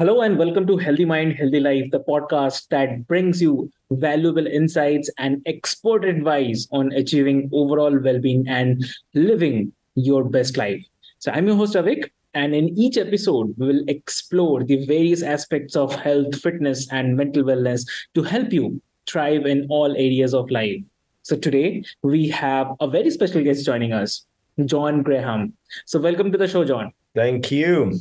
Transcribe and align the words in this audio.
Hello 0.00 0.22
and 0.22 0.38
welcome 0.38 0.66
to 0.66 0.78
Healthy 0.78 1.04
Mind, 1.04 1.34
Healthy 1.34 1.60
Life, 1.60 1.90
the 1.90 2.00
podcast 2.00 2.68
that 2.68 3.06
brings 3.06 3.42
you 3.42 3.70
valuable 3.90 4.46
insights 4.46 5.10
and 5.18 5.42
expert 5.44 6.06
advice 6.06 6.66
on 6.72 6.90
achieving 6.92 7.50
overall 7.52 7.98
well 7.98 8.18
being 8.18 8.48
and 8.48 8.82
living 9.12 9.74
your 9.96 10.24
best 10.24 10.56
life. 10.56 10.82
So, 11.18 11.30
I'm 11.32 11.46
your 11.48 11.56
host, 11.56 11.74
Avik, 11.74 12.08
and 12.32 12.54
in 12.54 12.70
each 12.78 12.96
episode, 12.96 13.54
we 13.58 13.66
will 13.66 13.84
explore 13.88 14.64
the 14.64 14.86
various 14.86 15.22
aspects 15.22 15.76
of 15.76 15.94
health, 15.94 16.34
fitness, 16.40 16.90
and 16.90 17.14
mental 17.14 17.42
wellness 17.42 17.86
to 18.14 18.22
help 18.22 18.54
you 18.54 18.80
thrive 19.06 19.44
in 19.44 19.66
all 19.68 19.92
areas 19.92 20.32
of 20.32 20.50
life. 20.50 20.80
So, 21.24 21.36
today 21.36 21.84
we 22.02 22.26
have 22.28 22.72
a 22.80 22.88
very 22.88 23.10
special 23.10 23.44
guest 23.44 23.66
joining 23.66 23.92
us, 23.92 24.24
John 24.64 25.02
Graham. 25.02 25.52
So, 25.84 26.00
welcome 26.00 26.32
to 26.32 26.38
the 26.38 26.48
show, 26.48 26.64
John. 26.64 26.90
Thank 27.14 27.50
you. 27.50 28.00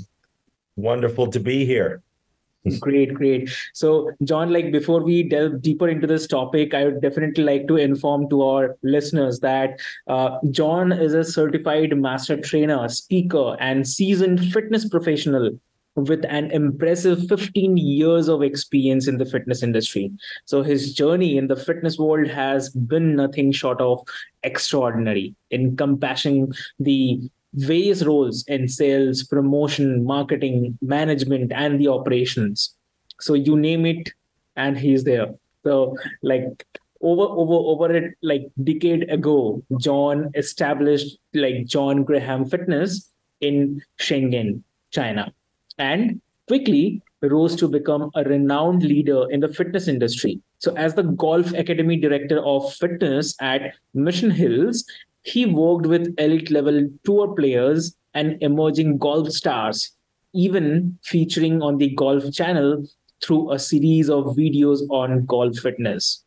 Wonderful 0.80 1.28
to 1.32 1.40
be 1.40 1.66
here. 1.66 2.02
Great, 2.80 3.14
great. 3.14 3.50
So, 3.74 4.12
John, 4.24 4.52
like 4.52 4.72
before 4.72 5.02
we 5.02 5.24
delve 5.24 5.62
deeper 5.62 5.88
into 5.88 6.08
this 6.08 6.28
topic, 6.28 6.74
I 6.74 6.86
would 6.86 7.02
definitely 7.02 7.44
like 7.44 7.68
to 7.68 7.78
inform 7.78 8.30
to 8.30 8.44
our 8.44 8.78
listeners 8.84 9.40
that 9.40 9.80
uh, 10.08 10.38
John 10.52 10.92
is 10.92 11.14
a 11.14 11.24
certified 11.24 11.98
master 11.98 12.40
trainer, 12.40 12.88
speaker, 12.90 13.56
and 13.60 13.88
seasoned 13.88 14.52
fitness 14.54 14.88
professional 14.88 15.52
with 15.96 16.24
an 16.30 16.52
impressive 16.52 17.28
15 17.28 17.76
years 17.78 18.28
of 18.30 18.42
experience 18.42 19.08
in 19.08 19.18
the 19.18 19.26
fitness 19.26 19.64
industry. 19.64 20.12
So, 20.46 20.62
his 20.62 20.94
journey 20.94 21.38
in 21.38 21.48
the 21.48 21.56
fitness 21.56 21.98
world 21.98 22.28
has 22.28 22.70
been 22.70 23.16
nothing 23.16 23.52
short 23.54 23.80
of 23.82 24.06
extraordinary, 24.44 25.36
encompassing 25.52 26.52
the 26.80 27.22
various 27.54 28.04
roles 28.04 28.44
in 28.48 28.68
sales, 28.68 29.24
promotion, 29.24 30.04
marketing, 30.04 30.78
management, 30.82 31.52
and 31.54 31.80
the 31.80 31.88
operations. 31.88 32.76
So 33.20 33.34
you 33.34 33.58
name 33.58 33.86
it, 33.86 34.10
and 34.56 34.78
he's 34.78 35.04
there. 35.04 35.28
So 35.64 35.96
like 36.22 36.66
over 37.02 37.24
over 37.24 37.54
over 37.54 37.96
it 37.96 38.14
like 38.22 38.44
decade 38.64 39.10
ago, 39.10 39.64
John 39.80 40.32
established 40.36 41.18
like 41.34 41.66
John 41.66 42.04
Graham 42.04 42.46
Fitness 42.46 43.12
in 43.42 43.82
Shenzhen, 44.00 44.62
China, 44.92 45.34
and 45.78 46.22
quickly 46.48 47.02
rose 47.22 47.56
to 47.58 47.68
become 47.68 48.10
a 48.16 48.24
renowned 48.24 48.84
leader 48.84 49.30
in 49.30 49.40
the 49.42 49.50
fitness 49.50 49.88
industry. 49.88 50.40
So, 50.60 50.76
as 50.76 50.94
the 50.94 51.04
Golf 51.04 51.54
Academy 51.54 51.98
Director 51.98 52.40
of 52.46 52.74
Fitness 52.74 53.36
at 53.40 53.76
Mission 53.94 54.32
Hills 54.32 54.86
he 55.30 55.46
worked 55.46 55.86
with 55.86 56.14
elite 56.18 56.52
level 56.52 56.88
tour 57.04 57.34
players 57.36 57.96
and 58.14 58.42
emerging 58.42 58.98
golf 58.98 59.30
stars, 59.30 59.92
even 60.34 60.98
featuring 61.04 61.62
on 61.62 61.78
the 61.78 61.94
Golf 61.96 62.32
Channel 62.32 62.86
through 63.24 63.52
a 63.52 63.60
series 63.60 64.10
of 64.10 64.26
videos 64.38 64.80
on 64.90 65.26
golf 65.26 65.58
fitness. 65.58 66.24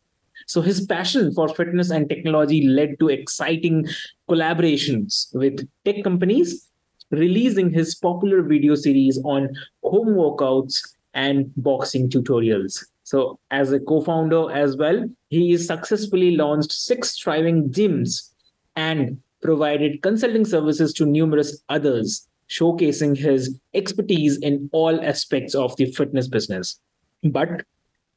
So 0.47 0.61
his 0.61 0.85
passion 0.85 1.33
for 1.33 1.47
fitness 1.49 1.89
and 1.89 2.07
technology 2.07 2.67
led 2.67 2.99
to 2.99 3.09
exciting 3.09 3.87
collaborations 4.29 5.33
with 5.33 5.67
tech 5.85 6.03
companies, 6.03 6.69
releasing 7.11 7.71
his 7.71 7.95
popular 7.95 8.41
video 8.41 8.75
series 8.75 9.19
on 9.23 9.49
home 9.83 10.09
workouts 10.09 10.81
and 11.13 11.51
boxing 11.57 12.09
tutorials. 12.09 12.83
So, 13.05 13.37
as 13.51 13.73
a 13.73 13.79
co 13.79 14.01
founder 14.01 14.49
as 14.49 14.77
well, 14.77 15.05
he 15.29 15.57
successfully 15.57 16.37
launched 16.37 16.71
six 16.71 17.17
thriving 17.17 17.69
gyms 17.69 18.32
and 18.75 19.21
provided 19.41 20.01
consulting 20.01 20.45
services 20.45 20.93
to 20.93 21.05
numerous 21.05 21.61
others, 21.69 22.27
showcasing 22.49 23.17
his 23.17 23.59
expertise 23.73 24.37
in 24.37 24.69
all 24.71 25.03
aspects 25.03 25.53
of 25.53 25.75
the 25.77 25.91
fitness 25.91 26.27
business. 26.27 26.79
But 27.23 27.63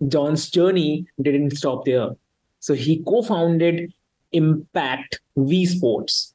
John's 0.09 0.51
journey 0.51 1.07
didn't 1.21 1.57
stop 1.57 1.85
there. 1.85 2.11
So 2.61 2.75
he 2.75 3.03
co 3.03 3.23
founded 3.23 3.93
Impact 4.33 5.21
V 5.37 5.67
Sports, 5.67 6.35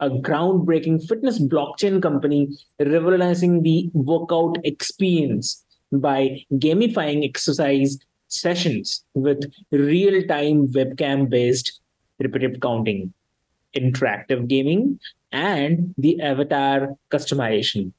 a 0.00 0.10
groundbreaking 0.10 1.06
fitness 1.06 1.38
blockchain 1.38 2.02
company 2.02 2.48
revolutionizing 2.80 3.62
the 3.62 3.90
workout 3.92 4.58
experience 4.64 5.64
by 5.92 6.44
gamifying 6.54 7.24
exercise 7.24 7.98
sessions 8.28 9.04
with 9.14 9.52
real 9.70 10.26
time 10.26 10.66
webcam 10.68 11.28
based 11.28 11.80
repetitive 12.18 12.60
counting 12.60 13.12
interactive 13.76 14.48
gaming 14.48 14.98
and 15.32 15.94
the 15.98 16.20
avatar 16.20 16.96
customization. 17.10 17.92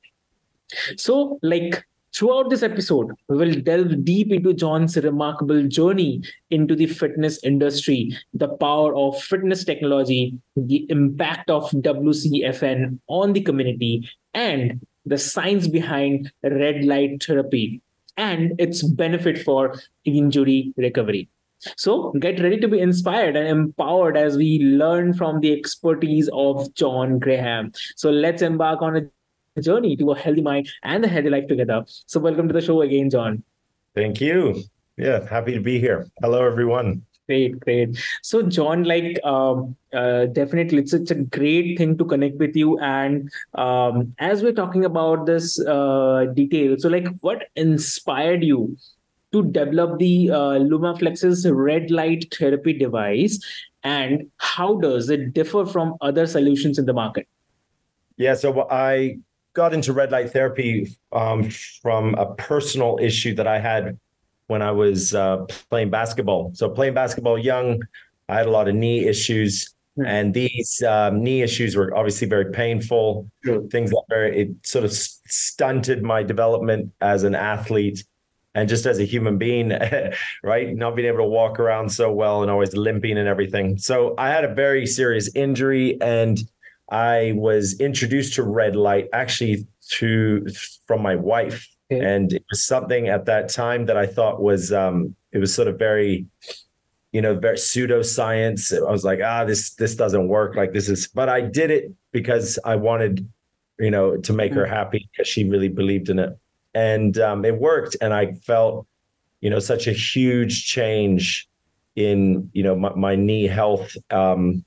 So, 0.98 1.40
like 1.42 1.86
throughout 2.14 2.50
this 2.50 2.64
episode, 2.64 3.12
we 3.30 3.38
will 3.38 3.54
delve 3.62 4.04
deep 4.04 4.32
into 4.32 4.54
John's 4.54 4.98
remarkable 4.98 5.68
journey 5.68 6.24
into 6.50 6.76
the 6.76 6.88
fitness 6.88 7.42
industry, 7.44 8.18
the 8.34 8.50
power 8.50 8.96
of 8.96 9.22
fitness 9.22 9.64
technology, 9.64 10.38
the 10.56 10.86
impact 10.90 11.50
of 11.50 11.70
WCFN 11.72 13.00
on 13.08 13.34
the 13.34 13.42
community, 13.42 14.10
and 14.34 14.86
the 15.06 15.18
science 15.18 15.68
behind 15.68 16.32
red 16.44 16.84
light 16.84 17.24
therapy 17.24 17.82
and 18.18 18.60
its 18.60 18.84
benefit 18.84 19.44
for 19.44 19.76
injury 20.04 20.74
recovery. 20.76 21.30
So 21.60 22.12
get 22.20 22.40
ready 22.40 22.60
to 22.60 22.68
be 22.68 22.80
inspired 22.80 23.36
and 23.36 23.48
empowered 23.48 24.18
as 24.18 24.38
we 24.38 24.60
learn 24.60 25.14
from 25.14 25.40
the 25.40 25.54
expertise 25.58 26.30
of 26.34 26.74
John 26.76 27.20
Graham. 27.20 27.72
So 27.96 28.10
let's 28.10 28.42
embark 28.42 28.82
on 28.82 28.96
a 28.98 29.62
journey 29.62 29.98
to 29.98 30.12
a 30.12 30.18
healthy 30.18 30.42
mind 30.42 30.70
and 30.84 31.04
a 31.04 31.08
healthy 31.08 31.30
life 31.30 31.48
together. 31.48 31.84
So 32.06 32.20
welcome 32.20 32.48
to 32.48 32.54
the 32.54 32.62
show 32.62 32.82
again, 32.82 33.10
John. 33.10 33.44
Thank 33.96 34.22
you. 34.22 34.64
Yeah, 34.98 35.28
happy 35.28 35.54
to 35.54 35.60
be 35.60 35.80
here. 35.80 36.08
Hello, 36.22 36.46
everyone. 36.46 37.04
Great, 37.28 37.60
great. 37.60 37.98
So, 38.24 38.42
John, 38.42 38.84
like, 38.84 39.20
um, 39.26 39.76
uh, 39.92 40.28
definitely, 40.28 40.78
it's, 40.78 40.94
it's 40.94 41.12
a 41.12 41.16
great 41.16 41.78
thing 41.78 41.98
to 41.98 42.06
connect 42.06 42.38
with 42.38 42.56
you. 42.56 42.80
And 42.80 43.30
um, 43.56 44.16
as 44.20 44.44
we're 44.44 44.54
talking 44.54 44.86
about 44.86 45.26
this 45.26 45.60
uh, 45.60 46.28
detail, 46.34 46.78
so, 46.80 46.88
like, 46.88 47.08
what 47.20 47.50
inspired 47.58 48.44
you 48.44 48.78
to 49.32 49.44
develop 49.52 50.00
the 50.00 50.32
uh, 50.32 50.60
LumaFlex's 50.60 51.50
red 51.50 51.92
light 51.92 52.34
therapy 52.38 52.74
device, 52.74 53.40
and 53.84 54.30
how 54.38 54.76
does 54.80 55.10
it 55.10 55.34
differ 55.34 55.66
from 55.66 55.96
other 56.02 56.28
solutions 56.28 56.78
in 56.78 56.86
the 56.86 56.94
market? 56.94 57.28
Yeah, 58.18 58.34
so 58.34 58.68
I 58.70 59.20
got 59.54 59.74
into 59.74 59.94
red 59.94 60.12
light 60.12 60.32
therapy 60.32 60.96
um, 61.12 61.50
from 61.82 62.16
a 62.16 62.34
personal 62.36 63.00
issue 63.02 63.34
that 63.36 63.48
I 63.48 63.60
had 63.60 63.98
when 64.48 64.62
I 64.62 64.72
was 64.72 65.14
uh, 65.14 65.46
playing 65.70 65.90
basketball. 65.90 66.52
So 66.54 66.70
playing 66.70 66.94
basketball 66.94 67.38
young, 67.38 67.82
I 68.30 68.38
had 68.38 68.48
a 68.48 68.52
lot 68.52 68.68
of 68.68 68.76
knee 68.76 69.06
issues. 69.06 69.74
Hmm. 69.96 70.06
And 70.06 70.34
these 70.34 70.82
um, 70.84 71.24
knee 71.24 71.42
issues 71.42 71.76
were 71.76 71.96
obviously 71.96 72.28
very 72.28 72.52
painful. 72.52 73.30
Sure. 73.44 73.62
Things 73.70 73.92
that 73.92 74.04
very 74.10 74.42
it 74.42 74.50
sort 74.64 74.86
of 74.86 74.94
stunted 74.94 76.04
my 76.04 76.24
development 76.24 76.92
as 77.02 77.24
an 77.24 77.36
athlete 77.36 78.04
and 78.56 78.68
just 78.68 78.86
as 78.86 79.00
a 79.00 79.04
human 79.04 79.38
being, 79.38 79.72
right? 80.44 80.76
Not 80.76 80.96
being 80.96 81.08
able 81.08 81.20
to 81.20 81.26
walk 81.26 81.60
around 81.60 81.90
so 81.90 82.12
well 82.12 82.42
and 82.42 82.52
always 82.52 82.76
limping 82.76 83.18
and 83.18 83.28
everything. 83.28 83.78
So 83.78 84.16
I 84.18 84.30
had 84.30 84.44
a 84.44 84.54
very 84.54 84.86
serious 84.88 85.30
injury 85.36 86.02
and 86.02 86.40
I 86.90 87.34
was 87.36 87.80
introduced 87.80 88.34
to 88.36 88.44
red 88.44 88.76
light 88.76 89.10
actually 89.14 89.68
to 89.90 90.46
from 90.88 91.02
my 91.02 91.16
wife. 91.16 91.68
Okay. 91.92 92.04
And 92.04 92.34
it 92.34 92.44
was 92.50 92.64
something 92.64 93.08
at 93.08 93.26
that 93.26 93.50
time 93.50 93.86
that 93.86 93.98
I 93.98 94.06
thought 94.06 94.42
was 94.42 94.74
um, 94.74 95.16
it 95.32 95.38
was 95.38 95.54
sort 95.54 95.68
of 95.68 95.78
very, 95.78 96.26
you 97.12 97.22
know, 97.22 97.36
very 97.36 97.58
pseudoscience. 97.58 98.76
I 98.76 98.92
was 98.92 99.06
like, 99.06 99.20
ah, 99.24 99.46
this 99.46 99.74
this 99.76 99.96
doesn't 99.96 100.28
work. 100.28 100.56
Like 100.56 100.74
this 100.74 100.90
is, 100.90 101.08
but 101.08 101.30
I 101.30 101.42
did 101.42 101.72
it 101.72 101.92
because 102.12 102.60
I 102.66 102.76
wanted, 102.76 103.30
you 103.80 103.92
know, 103.92 104.18
to 104.18 104.34
make 104.34 104.52
mm-hmm. 104.52 104.62
her 104.62 104.66
happy 104.66 105.08
because 105.12 105.28
she 105.28 105.48
really 105.48 105.70
believed 105.70 106.10
in 106.10 106.20
it, 106.20 106.38
and 106.78 107.18
um, 107.18 107.44
it 107.44 107.58
worked. 107.58 107.98
And 108.02 108.14
I 108.14 108.34
felt, 108.34 108.86
you 109.42 109.50
know, 109.50 109.58
such 109.58 109.88
a 109.88 109.92
huge 109.92 110.66
change 110.66 111.50
in 111.96 112.52
you 112.54 112.62
know 112.62 112.76
my, 112.76 112.94
my 112.94 113.16
knee 113.16 113.48
health 113.48 113.98
um, 114.12 114.64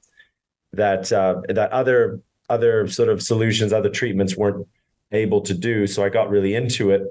that 0.72 1.12
uh, 1.12 1.40
that 1.48 1.70
other 1.70 2.20
other 2.48 2.88
sort 2.88 3.08
of 3.08 3.22
solutions, 3.22 3.72
other 3.72 3.88
treatments 3.88 4.36
weren't 4.36 4.66
able 5.12 5.40
to 5.42 5.54
do. 5.54 5.86
So 5.86 6.04
I 6.04 6.08
got 6.08 6.30
really 6.30 6.56
into 6.56 6.90
it. 6.90 7.02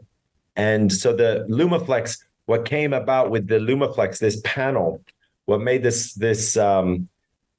And 0.58 0.92
so 0.92 1.16
the 1.16 1.46
Lumaflex, 1.50 2.18
what 2.48 2.66
came 2.66 2.92
about 2.92 3.32
with 3.32 3.48
the 3.48 3.60
Lumaflex, 3.60 4.20
this 4.20 4.42
panel, 4.44 5.02
what 5.46 5.62
made 5.62 5.82
this 5.82 6.14
this 6.16 6.58
um, 6.58 7.08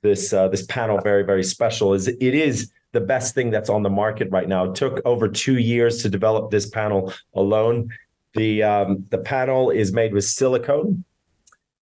this 0.03 0.35
uh, 0.35 0.49
this 0.49 0.67
panel 0.67 1.01
very 1.01 1.23
very 1.23 1.45
special 1.45 1.95
is 1.95 2.07
it 2.07 2.35
is 2.35 2.71
the 2.93 3.01
best 3.01 3.35
thing 3.35 3.51
that's 3.51 3.71
on 3.71 3.83
the 3.83 3.91
market 3.91 4.29
right 4.31 4.49
now. 4.49 4.71
It 4.71 4.75
took 4.75 5.01
over 5.05 5.29
two 5.29 5.59
years 5.59 6.03
to 6.03 6.09
develop 6.09 6.51
this 6.51 6.69
panel 6.69 7.13
alone. 7.35 7.91
The 8.35 8.63
um, 8.63 9.05
the 9.11 9.19
panel 9.19 9.71
is 9.71 9.93
made 9.93 10.13
with 10.13 10.25
silicone, 10.25 11.05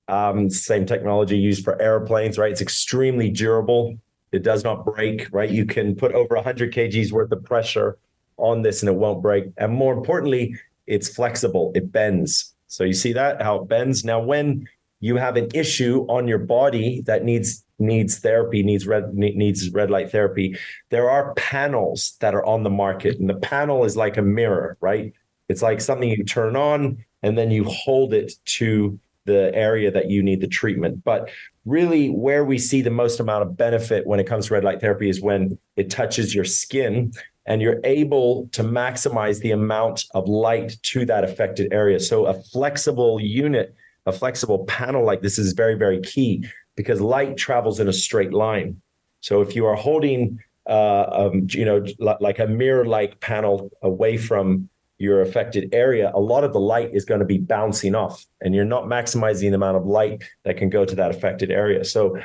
um, 0.09 0.49
same 0.49 0.87
technology 0.87 1.39
used 1.39 1.65
for 1.65 1.81
airplanes, 1.81 2.39
right? 2.39 2.51
It's 2.51 2.63
extremely 2.63 3.31
durable. 3.31 3.99
It 4.33 4.43
does 4.43 4.65
not 4.65 4.85
break, 4.85 5.29
right? 5.33 5.51
You 5.51 5.65
can 5.65 5.95
put 5.95 6.13
over 6.13 6.35
100 6.35 6.73
kgs 6.73 7.13
worth 7.13 7.31
of 7.33 7.45
pressure 7.45 7.99
on 8.37 8.63
this 8.63 8.83
and 8.83 8.89
it 8.89 8.95
won't 8.95 9.23
break. 9.23 9.47
And 9.57 9.73
more 9.73 9.93
importantly, 9.93 10.55
it's 10.87 11.09
flexible, 11.09 11.73
it 11.75 11.93
bends. 11.93 12.55
So 12.67 12.85
you 12.85 12.93
see 12.93 13.13
that 13.15 13.43
how 13.43 13.57
it 13.57 13.69
bends. 13.69 14.05
Now, 14.05 14.21
when 14.21 14.67
you 15.01 15.17
have 15.17 15.37
an 15.37 15.49
issue 15.55 16.07
on 16.09 16.27
your 16.27 16.39
body 16.39 17.03
that 17.07 17.25
needs 17.25 17.65
needs 17.79 18.19
therapy, 18.19 18.63
needs 18.63 18.87
red 18.87 19.15
needs 19.15 19.71
red 19.71 19.91
light 19.91 20.11
therapy, 20.11 20.57
there 20.91 21.11
are 21.11 21.35
panels 21.35 22.17
that 22.21 22.35
are 22.35 22.45
on 22.45 22.63
the 22.63 22.71
market, 22.71 23.19
and 23.19 23.29
the 23.29 23.35
panel 23.35 23.85
is 23.85 23.97
like 23.97 24.17
a 24.17 24.23
mirror, 24.23 24.77
right? 24.81 25.13
It's 25.49 25.63
like 25.63 25.81
something 25.81 26.09
you 26.09 26.25
turn 26.25 26.57
on 26.57 27.05
and 27.23 27.37
then 27.37 27.51
you 27.51 27.65
hold 27.65 28.13
it 28.13 28.33
to 28.45 28.99
the 29.25 29.55
area 29.55 29.91
that 29.91 30.11
you 30.11 30.23
need 30.23 30.41
the 30.41 30.49
treatment. 30.49 31.05
But 31.05 31.31
really, 31.65 32.09
where 32.09 32.45
we 32.45 32.59
see 32.59 32.83
the 32.83 32.91
most 32.91 33.21
amount 33.21 33.43
of 33.43 33.57
benefit 33.57 34.07
when 34.07 34.21
it 34.21 34.27
comes 34.27 34.47
to 34.47 34.55
red 34.55 34.65
light 34.65 34.81
therapy 34.81 35.09
is 35.09 35.21
when 35.21 35.59
it 35.77 35.91
touches 35.91 36.35
your 36.35 36.45
skin 36.45 37.13
and 37.47 37.63
you're 37.63 37.81
able 37.85 38.49
to 38.53 38.63
maximize 38.63 39.41
the 39.41 39.53
amount 39.53 40.05
of 40.13 40.29
light 40.29 40.77
to 40.83 41.07
that 41.07 41.25
affected 41.25 41.73
area. 41.73 41.99
So 41.99 42.27
a 42.27 42.35
flexible 42.35 43.21
unit, 43.21 43.75
a 44.07 44.13
flexible 44.13 44.65
panel 44.67 45.05
like 45.05 45.23
this 45.23 45.39
is 45.39 45.53
very, 45.53 45.75
very 45.75 46.01
key 46.01 46.45
because 46.79 47.01
light 47.01 47.37
travels 47.37 47.81
in 47.81 47.89
a 47.89 47.93
straight 47.93 48.33
line. 48.33 48.81
So 49.21 49.43
if 49.43 49.57
you 49.57 49.67
are 49.67 49.75
holding, 49.75 50.39
uh, 50.77 51.07
um, 51.21 51.49
you 51.51 51.65
know, 51.65 51.85
like 52.21 52.39
a 52.39 52.47
mirror-like 52.47 53.19
panel 53.19 53.55
away 53.83 54.17
from 54.17 54.69
your 54.99 55.21
affected 55.21 55.65
area, 55.73 56.13
a 56.15 56.21
lot 56.33 56.45
of 56.45 56.53
the 56.53 56.61
light 56.61 56.91
is 56.99 57.05
going 57.05 57.19
to 57.19 57.27
be 57.27 57.39
bouncing 57.39 57.95
off, 57.97 58.25
and 58.41 58.55
you're 58.55 58.73
not 58.77 58.85
maximizing 58.85 59.51
the 59.51 59.57
amount 59.63 59.77
of 59.77 59.87
light 59.87 60.23
that 60.45 60.57
can 60.57 60.71
go 60.71 60.85
to 60.85 60.95
that 60.95 61.11
affected 61.11 61.51
area. 61.51 61.85
So 61.85 62.17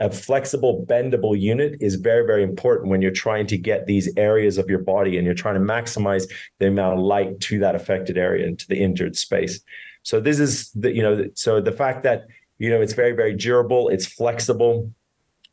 a 0.00 0.10
flexible, 0.10 0.84
bendable 0.88 1.38
unit 1.38 1.76
is 1.80 1.94
very, 1.94 2.26
very 2.26 2.42
important 2.42 2.90
when 2.90 3.02
you're 3.02 3.12
trying 3.26 3.46
to 3.46 3.58
get 3.70 3.86
these 3.86 4.06
areas 4.16 4.58
of 4.58 4.68
your 4.68 4.82
body 4.94 5.18
and 5.18 5.24
you're 5.24 5.42
trying 5.44 5.58
to 5.60 5.60
maximize 5.60 6.24
the 6.58 6.66
amount 6.66 6.98
of 6.98 7.04
light 7.04 7.38
to 7.46 7.60
that 7.60 7.76
affected 7.76 8.18
area 8.18 8.44
and 8.48 8.58
to 8.58 8.66
the 8.66 8.80
injured 8.86 9.14
space. 9.16 9.60
So 10.02 10.18
this 10.18 10.40
is 10.40 10.72
the, 10.72 10.90
you 10.96 11.02
know, 11.02 11.28
so 11.34 11.60
the 11.60 11.76
fact 11.82 12.02
that, 12.02 12.26
you 12.60 12.68
know, 12.70 12.80
it's 12.80 12.92
very, 12.92 13.12
very 13.12 13.34
durable, 13.34 13.88
it's 13.88 14.06
flexible, 14.06 14.92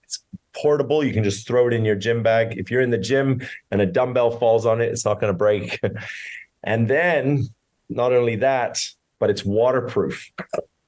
it's 0.04 0.20
portable. 0.54 1.04
You 1.04 1.14
can 1.14 1.24
just 1.24 1.48
throw 1.48 1.68
it 1.68 1.74
in 1.74 1.86
your 1.86 1.96
gym 1.96 2.22
bag. 2.22 2.58
If 2.58 2.70
you're 2.70 2.82
in 2.82 2.90
the 2.90 2.98
gym 2.98 3.42
and 3.72 3.82
a 3.82 3.86
dumbbell 3.86 4.32
falls 4.32 4.66
on 4.66 4.82
it, 4.82 4.92
it's 4.92 5.06
not 5.06 5.20
going 5.22 5.32
to 5.32 5.38
break. 5.38 5.80
and 6.64 6.88
then 6.88 7.48
not 7.90 8.12
only 8.12 8.36
that, 8.38 8.86
but 9.20 9.30
it's 9.30 9.46
waterproof. 9.46 10.30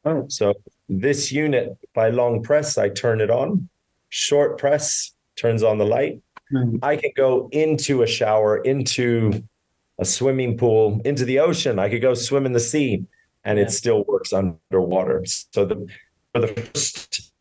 Oh. 0.05 0.25
So 0.27 0.53
this 0.89 1.31
unit 1.31 1.77
by 1.93 2.09
long 2.09 2.43
press, 2.43 2.77
I 2.77 2.89
turn 2.89 3.21
it 3.21 3.29
on. 3.29 3.69
Short 4.09 4.57
press 4.57 5.13
turns 5.37 5.63
on 5.63 5.77
the 5.77 5.85
light. 5.85 6.21
Mm-hmm. 6.53 6.77
I 6.81 6.97
can 6.97 7.11
go 7.15 7.47
into 7.51 8.01
a 8.01 8.07
shower, 8.07 8.57
into 8.57 9.43
a 9.99 10.05
swimming 10.05 10.57
pool, 10.57 11.01
into 11.05 11.23
the 11.25 11.39
ocean. 11.39 11.79
I 11.79 11.89
could 11.89 12.01
go 12.01 12.13
swim 12.13 12.45
in 12.45 12.53
the 12.53 12.59
sea, 12.59 13.05
and 13.43 13.57
yeah. 13.57 13.65
it 13.65 13.71
still 13.71 14.03
works 14.05 14.33
underwater. 14.33 15.23
So 15.25 15.65
the 15.65 15.87
for 16.33 16.41
the 16.41 16.47
first 16.47 17.31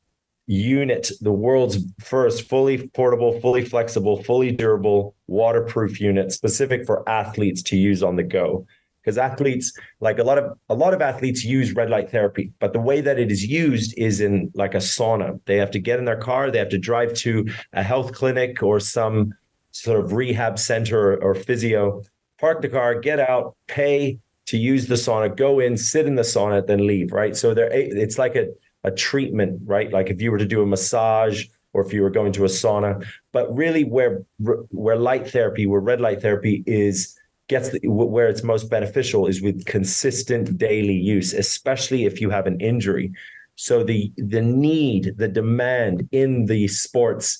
unit, 0.48 1.10
the 1.20 1.32
world's 1.32 1.78
first 2.00 2.48
fully 2.48 2.88
portable, 2.88 3.38
fully 3.40 3.64
flexible, 3.64 4.22
fully 4.24 4.50
durable, 4.50 5.14
waterproof 5.26 6.00
unit 6.00 6.32
specific 6.32 6.86
for 6.86 7.08
athletes 7.08 7.62
to 7.62 7.76
use 7.76 8.02
on 8.02 8.16
the 8.16 8.22
go. 8.22 8.66
Because 9.02 9.18
athletes 9.18 9.72
like 10.00 10.18
a 10.18 10.24
lot 10.24 10.38
of 10.38 10.58
a 10.68 10.74
lot 10.74 10.92
of 10.92 11.00
athletes 11.00 11.44
use 11.44 11.72
red 11.72 11.88
light 11.88 12.10
therapy 12.10 12.52
but 12.58 12.74
the 12.74 12.80
way 12.80 13.00
that 13.00 13.18
it 13.18 13.30
is 13.30 13.46
used 13.46 13.94
is 13.96 14.20
in 14.20 14.50
like 14.54 14.74
a 14.74 14.78
sauna. 14.78 15.40
They 15.46 15.56
have 15.56 15.70
to 15.70 15.78
get 15.78 15.98
in 15.98 16.04
their 16.04 16.18
car 16.18 16.50
they 16.50 16.58
have 16.58 16.68
to 16.70 16.78
drive 16.78 17.14
to 17.14 17.46
a 17.72 17.82
health 17.82 18.12
clinic 18.12 18.62
or 18.62 18.80
some 18.80 19.32
sort 19.70 20.04
of 20.04 20.12
rehab 20.12 20.58
center 20.58 21.14
or, 21.14 21.16
or 21.22 21.34
physio 21.34 22.02
park 22.38 22.60
the 22.60 22.68
car 22.68 23.00
get 23.00 23.18
out 23.18 23.56
pay 23.66 24.18
to 24.46 24.58
use 24.58 24.88
the 24.88 24.96
sauna 24.96 25.34
go 25.34 25.58
in 25.58 25.78
sit 25.78 26.06
in 26.06 26.16
the 26.16 26.22
sauna 26.22 26.66
then 26.66 26.86
leave 26.86 27.10
right? 27.10 27.34
So 27.34 27.54
there 27.54 27.70
it's 27.72 28.18
like 28.18 28.36
a, 28.36 28.48
a 28.84 28.90
treatment 28.90 29.60
right 29.64 29.92
like 29.92 30.08
if 30.08 30.20
you 30.22 30.30
were 30.30 30.38
to 30.38 30.46
do 30.46 30.62
a 30.62 30.66
massage 30.66 31.44
or 31.72 31.84
if 31.84 31.92
you 31.92 32.02
were 32.02 32.10
going 32.10 32.32
to 32.32 32.44
a 32.44 32.48
sauna 32.48 33.04
but 33.32 33.54
really 33.54 33.84
where 33.84 34.22
where 34.70 34.96
light 34.96 35.28
therapy 35.28 35.66
where 35.66 35.80
red 35.80 36.00
light 36.00 36.22
therapy 36.22 36.62
is 36.66 37.18
gets 37.48 37.70
the, 37.70 37.80
where 37.88 38.28
it's 38.28 38.44
most 38.44 38.70
beneficial 38.70 39.26
is 39.26 39.42
with 39.42 39.64
consistent 39.64 40.56
daily 40.58 40.94
use, 40.94 41.32
especially 41.32 42.04
if 42.04 42.20
you 42.20 42.30
have 42.30 42.46
an 42.46 42.60
injury. 42.60 43.12
So 43.56 43.82
the 43.82 44.12
the 44.16 44.42
need, 44.42 45.14
the 45.16 45.28
demand 45.28 46.08
in 46.12 46.46
the 46.46 46.68
sports 46.68 47.38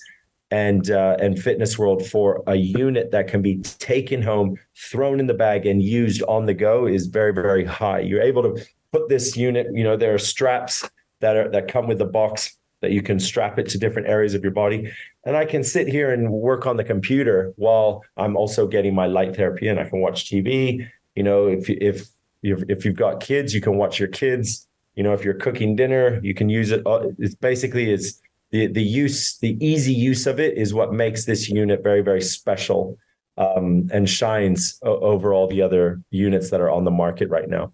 and 0.51 0.91
uh, 0.91 1.17
and 1.21 1.39
fitness 1.39 1.79
world 1.79 2.05
for 2.05 2.43
a 2.47 2.57
unit 2.57 3.11
that 3.13 3.29
can 3.29 3.43
be 3.43 3.59
taken 3.61 4.23
home, 4.23 4.57
thrown 4.77 5.21
in 5.21 5.27
the 5.27 5.35
bag, 5.35 5.67
and 5.67 5.83
used 5.83 6.23
on 6.23 6.47
the 6.47 6.55
go 6.55 6.87
is 6.87 7.07
very 7.07 7.33
very 7.33 7.65
high. 7.65 8.01
You're 8.01 8.23
able 8.23 8.43
to 8.43 8.67
put 8.91 9.09
this 9.09 9.37
unit. 9.37 9.69
You 9.73 9.85
know 9.85 9.97
there 9.97 10.15
are 10.15 10.19
straps 10.19 10.89
that 11.21 11.37
are 11.37 11.49
that 11.51 11.69
come 11.69 11.87
with 11.87 11.99
the 11.99 12.05
box 12.05 12.57
that 12.81 12.93
you 12.93 13.03
can 13.03 13.19
strap 13.19 13.59
it 13.59 13.69
to 13.69 13.79
different 13.79 14.09
areas 14.09 14.35
of 14.35 14.43
your 14.43 14.53
body. 14.53 14.91
And 15.25 15.37
I 15.37 15.45
can 15.45 15.65
sit 15.65 15.89
here 15.89 16.13
and 16.13 16.31
work 16.31 16.67
on 16.67 16.77
the 16.77 16.85
computer 16.85 17.53
while 17.57 18.05
I'm 18.17 18.37
also 18.37 18.67
getting 18.67 18.95
my 18.95 19.07
light 19.07 19.35
therapy 19.35 19.69
and 19.69 19.81
I 19.81 19.89
can 19.89 20.01
watch 20.01 20.31
TV. 20.31 20.87
You 21.17 21.23
know, 21.23 21.47
if 21.47 21.69
if 21.69 22.09
if 22.43 22.85
you've 22.85 22.97
got 22.97 23.21
kids, 23.21 23.55
you 23.55 23.61
can 23.61 23.77
watch 23.77 23.99
your 23.99 24.09
kids. 24.09 24.67
You 24.95 25.03
know, 25.03 25.13
if 25.13 25.25
you're 25.25 25.35
cooking 25.35 25.77
dinner, 25.77 26.21
you 26.23 26.35
can 26.35 26.49
use 26.49 26.71
it. 26.71 26.87
Uh, 26.87 27.09
it's 27.19 27.35
basically 27.35 27.93
it's 27.93 28.21
the 28.51 28.69
the 28.69 28.83
use, 28.83 29.39
the 29.39 29.57
easy 29.65 29.93
use 29.93 30.27
of 30.27 30.39
it 30.39 30.57
is 30.57 30.73
what 30.73 30.93
makes 30.93 31.25
this 31.25 31.49
unit 31.49 31.83
very 31.83 32.01
very 32.01 32.23
special 32.23 32.97
um, 33.37 33.89
and 33.93 34.09
shines 34.09 34.79
over 34.83 35.33
all 35.33 35.49
the 35.49 35.63
other 35.63 36.01
units 36.11 36.51
that 36.51 36.61
are 36.61 36.71
on 36.71 36.85
the 36.85 36.91
market 36.91 37.29
right 37.29 37.49
now 37.49 37.73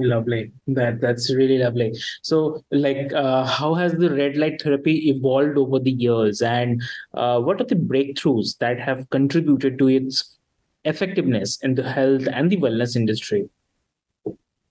lovely. 0.00 0.52
That 0.66 1.00
that's 1.00 1.32
really 1.34 1.58
lovely. 1.58 1.94
So 2.22 2.64
like 2.70 3.12
uh, 3.12 3.44
how 3.44 3.74
has 3.74 3.92
the 3.92 4.10
red 4.10 4.36
light 4.36 4.62
therapy 4.62 5.10
evolved 5.10 5.58
over 5.58 5.78
the 5.78 5.90
years? 5.90 6.42
And 6.42 6.82
uh, 7.14 7.40
what 7.40 7.60
are 7.60 7.64
the 7.64 7.76
breakthroughs 7.76 8.58
that 8.58 8.80
have 8.80 9.08
contributed 9.10 9.78
to 9.78 9.88
its 9.88 10.36
effectiveness 10.84 11.58
in 11.62 11.74
the 11.74 11.90
health 11.90 12.26
and 12.32 12.50
the 12.50 12.56
wellness 12.56 12.96
industry? 12.96 13.48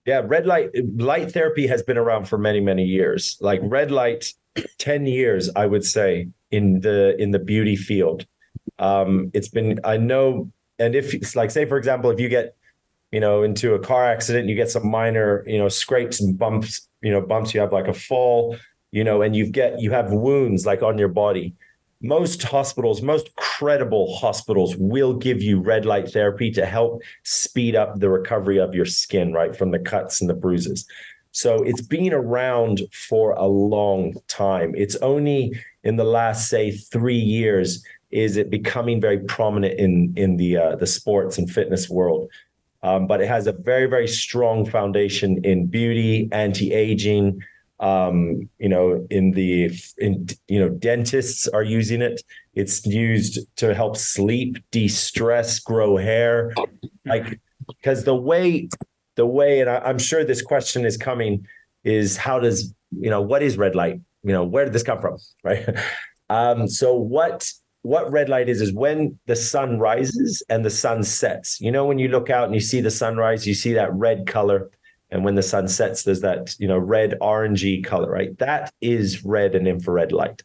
Yeah 0.06 0.22
red 0.26 0.46
light 0.46 0.70
light 0.98 1.32
therapy 1.32 1.68
has 1.68 1.84
been 1.84 1.98
around 1.98 2.28
for 2.28 2.38
many 2.38 2.60
many 2.60 2.84
years. 2.84 3.38
Like 3.42 3.62
red 3.64 3.92
light 3.92 4.34
10 4.80 5.06
years 5.06 5.50
i 5.56 5.66
would 5.66 5.86
say 5.86 6.28
in 6.52 6.82
the 6.82 7.16
in 7.22 7.32
the 7.32 7.40
beauty 7.40 7.76
field. 7.76 8.26
Um 8.80 9.32
it's 9.34 9.50
been 9.50 9.80
i 9.84 9.98
know 9.98 10.52
and 10.80 10.96
if 10.96 11.14
it's 11.14 11.36
like 11.36 11.52
say 11.52 11.66
for 11.66 11.78
example 11.78 12.10
if 12.10 12.20
you 12.20 12.30
get 12.30 12.56
you 13.12 13.20
know, 13.20 13.44
into 13.44 13.74
a 13.74 13.80
car 13.80 14.06
accident, 14.06 14.48
you 14.48 14.56
get 14.56 14.70
some 14.70 14.90
minor, 14.90 15.44
you 15.48 15.58
know, 15.58 15.70
scrapes 15.70 16.22
and 16.22 16.38
bumps, 16.38 16.88
you 17.02 17.12
know, 17.12 17.22
bumps, 17.22 17.54
you 17.54 17.60
have 17.60 17.74
like 17.74 17.88
a 17.88 17.94
fall, 17.94 18.56
you 18.92 19.04
know, 19.04 19.22
and 19.22 19.36
you 19.36 19.50
get 19.50 19.80
you 19.80 19.92
have 19.92 20.12
wounds 20.12 20.66
like 20.66 20.84
on 20.84 20.98
your 20.98 21.08
body. 21.08 21.56
Most 22.02 22.44
hospitals, 22.44 23.02
most 23.02 23.36
credible 23.36 24.16
hospitals 24.16 24.76
will 24.78 25.14
give 25.14 25.42
you 25.42 25.60
red 25.60 25.86
light 25.86 26.10
therapy 26.10 26.50
to 26.52 26.66
help 26.66 27.02
speed 27.24 27.76
up 27.76 28.00
the 28.00 28.10
recovery 28.10 28.58
of 28.58 28.74
your 28.74 28.86
skin, 28.86 29.34
right, 29.34 29.56
from 29.56 29.72
the 29.72 29.80
cuts 29.80 30.22
and 30.22 30.30
the 30.30 30.34
bruises. 30.34 30.86
So 31.32 31.62
it's 31.64 31.82
been 31.82 32.14
around 32.14 32.82
for 32.94 33.34
a 33.34 33.46
long 33.46 34.14
time. 34.28 34.74
It's 34.76 34.96
only 34.98 35.54
in 35.84 35.98
the 35.98 36.06
last, 36.06 36.50
say, 36.50 36.72
three 36.72 37.20
years 37.20 37.84
is 38.12 38.38
it 38.38 38.50
becoming 38.50 39.00
very 39.00 39.20
prominent 39.20 39.80
in 39.80 40.14
in 40.16 40.38
the 40.38 40.58
uh, 40.58 40.76
the 40.78 40.88
sports 40.88 41.38
and 41.38 41.50
fitness 41.50 41.90
world 41.90 42.30
um, 42.84 43.08
but 43.08 43.22
it 43.22 43.28
has 43.28 43.48
a 43.48 43.52
very 43.52 43.88
very 43.88 44.08
strong 44.08 44.66
foundation 44.66 45.44
in 45.44 45.68
beauty, 45.68 46.30
anti-aging. 46.32 47.42
Um, 47.82 48.50
you 48.58 48.68
know, 48.68 49.08
in 49.10 49.32
the 49.32 49.72
in 49.98 50.28
you 50.48 50.60
know, 50.60 50.70
dentists 50.70 51.48
are 51.48 51.64
using 51.64 52.02
it. 52.02 52.22
It's 52.54 52.86
used 52.86 53.40
to 53.58 53.74
help 53.74 53.96
sleep, 53.96 54.58
de-stress, 54.72 55.60
grow 55.60 55.96
hair, 55.96 56.54
like 57.06 57.40
because 57.68 58.04
the 58.04 58.16
way 58.16 58.68
the 59.16 59.26
way, 59.26 59.62
and 59.62 59.70
I, 59.70 59.78
I'm 59.80 60.00
sure 60.00 60.24
this 60.24 60.42
question 60.42 60.86
is 60.86 60.98
coming, 60.98 61.46
is 61.84 62.18
how 62.18 62.40
does 62.40 62.74
you 62.92 63.10
know 63.10 63.22
what 63.22 63.44
is 63.44 63.58
red 63.58 63.76
light? 63.76 64.02
You 64.24 64.34
know, 64.34 64.44
where 64.44 64.66
did 64.66 64.74
this 64.74 64.84
come 64.84 65.00
from, 65.02 65.18
right? 65.44 65.68
Um, 66.32 66.68
so 66.68 66.94
what 66.94 67.52
what 67.82 68.12
red 68.12 68.30
light 68.30 68.50
is 68.50 68.62
is 68.62 68.74
when 68.74 69.18
the 69.26 69.36
sun 69.36 69.80
rises 69.80 70.44
and 70.50 70.66
the 70.66 70.70
sun 70.70 71.04
sets. 71.04 71.62
You 71.62 71.72
know, 71.72 71.86
when 71.86 72.00
you 72.00 72.10
look 72.10 72.30
out 72.30 72.46
and 72.46 72.54
you 72.54 72.60
see 72.60 72.82
the 72.82 72.92
sunrise, 72.92 73.48
you 73.48 73.54
see 73.54 73.74
that 73.74 73.94
red 73.94 74.28
color. 74.28 74.70
And 75.12 75.24
when 75.24 75.36
the 75.36 75.44
sun 75.44 75.68
sets, 75.68 76.04
there's 76.04 76.22
that, 76.22 76.56
you 76.60 76.68
know, 76.68 76.78
red 76.78 77.16
orangey 77.22 77.84
color, 77.84 78.10
right? 78.10 78.38
That 78.38 78.72
is 78.82 79.24
red 79.24 79.56
and 79.56 79.68
infrared 79.68 80.12
light. 80.12 80.44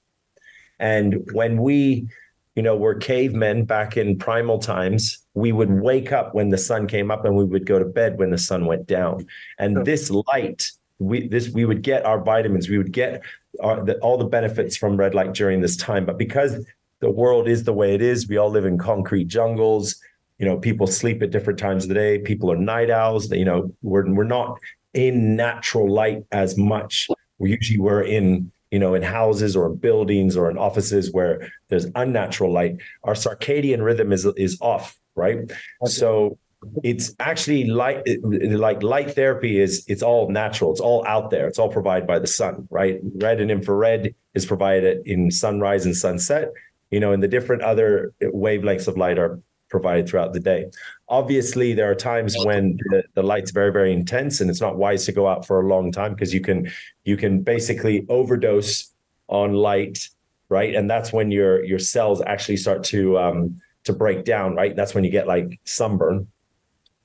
And 0.79 1.29
when 1.33 1.61
we, 1.61 2.09
you 2.55 2.63
know, 2.63 2.77
were 2.77 2.95
cavemen 2.95 3.65
back 3.65 3.97
in 3.97 4.17
primal 4.17 4.59
times, 4.59 5.19
we 5.35 5.51
would 5.51 5.71
wake 5.71 6.13
up 6.13 6.35
when 6.35 6.51
the 6.51 6.59
sun 6.59 6.87
came 6.87 7.11
up 7.11 7.25
and 7.25 7.35
we 7.35 7.45
would 7.45 7.67
go 7.67 7.79
to 7.79 7.85
bed 7.85 8.19
when 8.19 8.31
the 8.31 8.39
sun 8.39 8.67
went 8.67 8.87
down. 8.87 9.27
And 9.59 9.85
this 9.85 10.09
light, 10.11 10.71
we 11.01 11.27
this 11.27 11.51
we 11.51 11.65
would 11.65 11.83
get 11.83 12.07
our 12.07 12.23
vitamins, 12.23 12.69
we 12.69 12.79
would 12.79 12.93
get 12.93 13.23
our, 13.61 13.85
the, 13.85 13.99
all 13.99 14.17
the 14.17 14.25
benefits 14.25 14.77
from 14.77 14.97
red 14.97 15.15
light 15.15 15.35
during 15.35 15.61
this 15.61 15.77
time. 15.77 16.07
But 16.07 16.19
because 16.19 16.65
the 17.05 17.11
world 17.11 17.49
is 17.49 17.65
the 17.65 17.73
way 17.75 17.95
it 17.95 18.01
is. 18.01 18.29
We 18.29 18.39
all 18.39 18.49
live 18.49 18.65
in 18.65 18.79
concrete 18.79 19.29
jungles. 19.29 19.97
You 20.39 20.47
know, 20.47 20.57
people 20.57 20.87
sleep 20.87 21.23
at 21.23 21.31
different 21.31 21.59
times 21.59 21.85
of 21.85 21.89
the 21.89 21.95
day. 21.95 22.19
People 22.19 22.51
are 22.51 22.57
night 22.57 22.89
owls. 22.89 23.31
You 23.31 23.45
know, 23.45 23.71
we're 23.83 24.11
we're 24.11 24.25
not 24.25 24.59
in 24.95 25.37
natural 25.37 25.93
light 25.93 26.25
as 26.33 26.57
much. 26.57 27.09
We 27.39 27.51
usually 27.51 27.79
we're 27.79 28.05
in 28.05 28.51
you 28.71 28.79
know 28.79 28.95
in 28.95 29.03
houses 29.03 29.55
or 29.55 29.69
buildings 29.69 30.35
or 30.35 30.51
in 30.51 30.57
offices 30.57 31.13
where 31.13 31.53
there's 31.69 31.87
unnatural 31.95 32.51
light. 32.51 32.79
Our 33.03 33.13
circadian 33.13 33.85
rhythm 33.85 34.11
is 34.11 34.25
is 34.39 34.57
off, 34.63 34.97
right? 35.15 35.41
Okay. 35.41 35.91
So 36.01 36.39
it's 36.83 37.15
actually 37.21 37.65
light 37.65 38.03
like 38.23 38.83
light 38.83 39.11
therapy 39.11 39.61
is 39.61 39.85
it's 39.87 40.03
all 40.03 40.31
natural 40.31 40.73
it's 40.73 40.81
all 40.81 41.07
out 41.07 41.29
there 41.29 41.47
it's 41.47 41.59
all 41.59 41.69
provided 41.69 42.07
by 42.07 42.19
the 42.19 42.27
sun 42.27 42.67
right 42.71 43.01
red 43.17 43.39
and 43.39 43.51
infrared 43.51 44.15
is 44.33 44.47
provided 44.47 45.07
in 45.07 45.31
sunrise 45.31 45.85
and 45.85 45.95
sunset 45.95 46.49
you 46.91 47.01
know, 47.01 47.13
and 47.13 47.23
the 47.23 47.29
different 47.29 47.63
other 47.63 48.13
wavelengths 48.23 48.89
of 48.89 48.97
light 48.97 49.19
are 49.19 49.41
provided 49.69 50.09
throughout 50.09 50.33
the 50.33 50.41
day. 50.41 50.71
Obviously, 51.09 51.73
there 51.73 51.91
are 51.91 51.97
times 51.97 52.37
when 52.45 52.79
the, 52.91 53.03
the, 53.15 53.23
light's 53.23 53.51
very, 53.51 53.73
very 53.73 53.93
intense, 53.93 54.41
and 54.41 54.49
it's 54.49 54.61
not 54.61 54.77
wise 54.77 55.05
to 55.07 55.13
go 55.13 55.27
out 55.27 55.45
for 55.45 55.61
a 55.61 55.67
long 55.67 55.91
time 55.91 56.15
because 56.15 56.33
you 56.33 56.41
can 56.41 56.71
you 57.05 57.17
can 57.17 57.43
basically 57.43 58.07
overdose 58.09 58.93
on 59.29 59.55
light, 59.55 60.09
right? 60.49 60.75
And 60.75 60.89
that's 60.89 61.13
when 61.13 61.31
your 61.31 61.65
your 61.65 61.79
cells 61.81 62.23
actually 62.25 62.59
start 62.59 62.85
to 62.85 63.19
um, 63.19 63.61
to 63.85 63.93
break 63.93 64.25
down, 64.25 64.55
right? 64.55 64.77
That's 64.77 64.95
when 64.95 65.05
you 65.05 65.11
get 65.11 65.27
like 65.27 65.59
sunburn. 65.65 66.29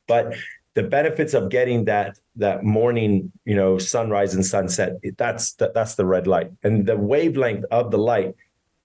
But 0.07 0.35
the 0.75 0.83
benefits 0.83 1.33
of 1.33 1.49
getting 1.49 1.85
that 1.85 2.19
that 2.35 2.63
morning, 2.63 3.31
you 3.45 3.55
know, 3.55 3.77
sunrise 3.77 4.33
and 4.35 4.45
sunset, 4.45 4.93
that's 5.17 5.53
that, 5.53 5.73
that's 5.73 5.95
the 5.95 6.05
red 6.05 6.27
light, 6.27 6.51
and 6.63 6.85
the 6.85 6.97
wavelength 6.97 7.65
of 7.71 7.91
the 7.91 7.97
light 7.97 8.35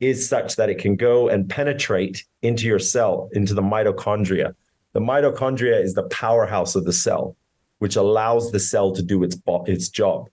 is 0.01 0.29
such 0.29 0.57
that 0.57 0.71
it 0.71 0.79
can 0.79 0.97
go 0.97 1.29
and 1.29 1.49
penetrate 1.49 2.25
into 2.43 2.67
your 2.67 2.79
cell, 2.79 3.29
into 3.33 3.55
the 3.55 3.63
mitochondria. 3.63 4.55
The 4.93 5.01
mitochondria 5.01 5.83
is 5.83 5.95
the 5.95 6.05
powerhouse 6.05 6.75
of 6.75 6.85
the 6.85 6.93
cell, 6.93 7.37
which 7.79 7.97
allows 7.97 8.53
the 8.53 8.61
cell 8.61 8.93
to 8.93 9.03
do 9.03 9.23
its 9.23 9.37
its 9.67 9.89
job. 9.89 10.29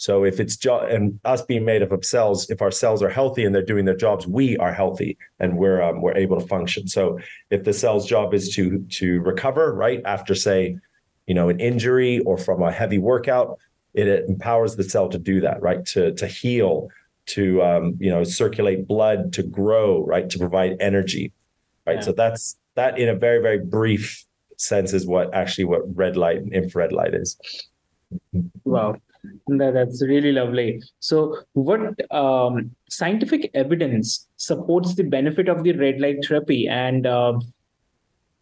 So 0.00 0.24
if 0.24 0.40
it's 0.40 0.56
jo- 0.56 0.80
and 0.80 1.20
us 1.26 1.42
being 1.42 1.66
made 1.66 1.82
up 1.82 1.92
of 1.92 2.06
cells, 2.06 2.48
if 2.48 2.62
our 2.62 2.70
cells 2.70 3.02
are 3.02 3.10
healthy 3.10 3.44
and 3.44 3.54
they're 3.54 3.62
doing 3.62 3.84
their 3.84 3.96
jobs, 3.96 4.26
we 4.26 4.56
are 4.56 4.72
healthy 4.72 5.18
and 5.40 5.58
we're 5.58 5.82
um, 5.82 6.00
we're 6.00 6.16
able 6.16 6.40
to 6.40 6.46
function. 6.46 6.88
So 6.88 7.18
if 7.50 7.64
the 7.64 7.74
cell's 7.74 8.06
job 8.06 8.32
is 8.32 8.54
to 8.54 8.78
to 8.78 9.20
recover, 9.20 9.74
right 9.74 10.00
after 10.06 10.34
say, 10.34 10.78
you 11.26 11.34
know, 11.34 11.50
an 11.50 11.60
injury 11.60 12.20
or 12.20 12.38
from 12.38 12.62
a 12.62 12.72
heavy 12.72 12.96
workout, 12.96 13.58
it, 13.92 14.08
it 14.08 14.24
empowers 14.26 14.74
the 14.74 14.84
cell 14.84 15.08
to 15.10 15.18
do 15.18 15.42
that, 15.42 15.60
right? 15.60 15.84
To 15.86 16.14
to 16.14 16.26
heal, 16.26 16.88
to 17.34 17.62
um, 17.62 17.96
you 17.98 18.10
know 18.10 18.24
circulate 18.24 18.86
blood 18.86 19.32
to 19.32 19.42
grow 19.42 20.04
right 20.04 20.30
to 20.30 20.38
provide 20.38 20.76
energy 20.80 21.32
right? 21.86 21.96
Yeah. 21.96 22.02
so 22.02 22.12
that's 22.12 22.56
that 22.74 22.98
in 22.98 23.08
a 23.08 23.14
very 23.14 23.40
very 23.40 23.58
brief 23.58 24.24
sense 24.56 24.92
is 24.92 25.06
what 25.06 25.32
actually 25.34 25.64
what 25.64 25.82
red 25.96 26.16
light 26.16 26.38
and 26.38 26.52
infrared 26.52 26.92
light 26.92 27.14
is. 27.14 27.38
Wow. 28.64 28.96
That's 29.48 30.02
really 30.02 30.32
lovely. 30.32 30.82
So 31.00 31.36
what 31.52 31.80
um, 32.10 32.70
scientific 32.88 33.50
evidence 33.54 34.26
supports 34.36 34.94
the 34.94 35.02
benefit 35.02 35.48
of 35.48 35.62
the 35.62 35.72
red 35.72 36.00
light 36.00 36.24
therapy? 36.26 36.66
And 36.68 37.06
uh, 37.06 37.38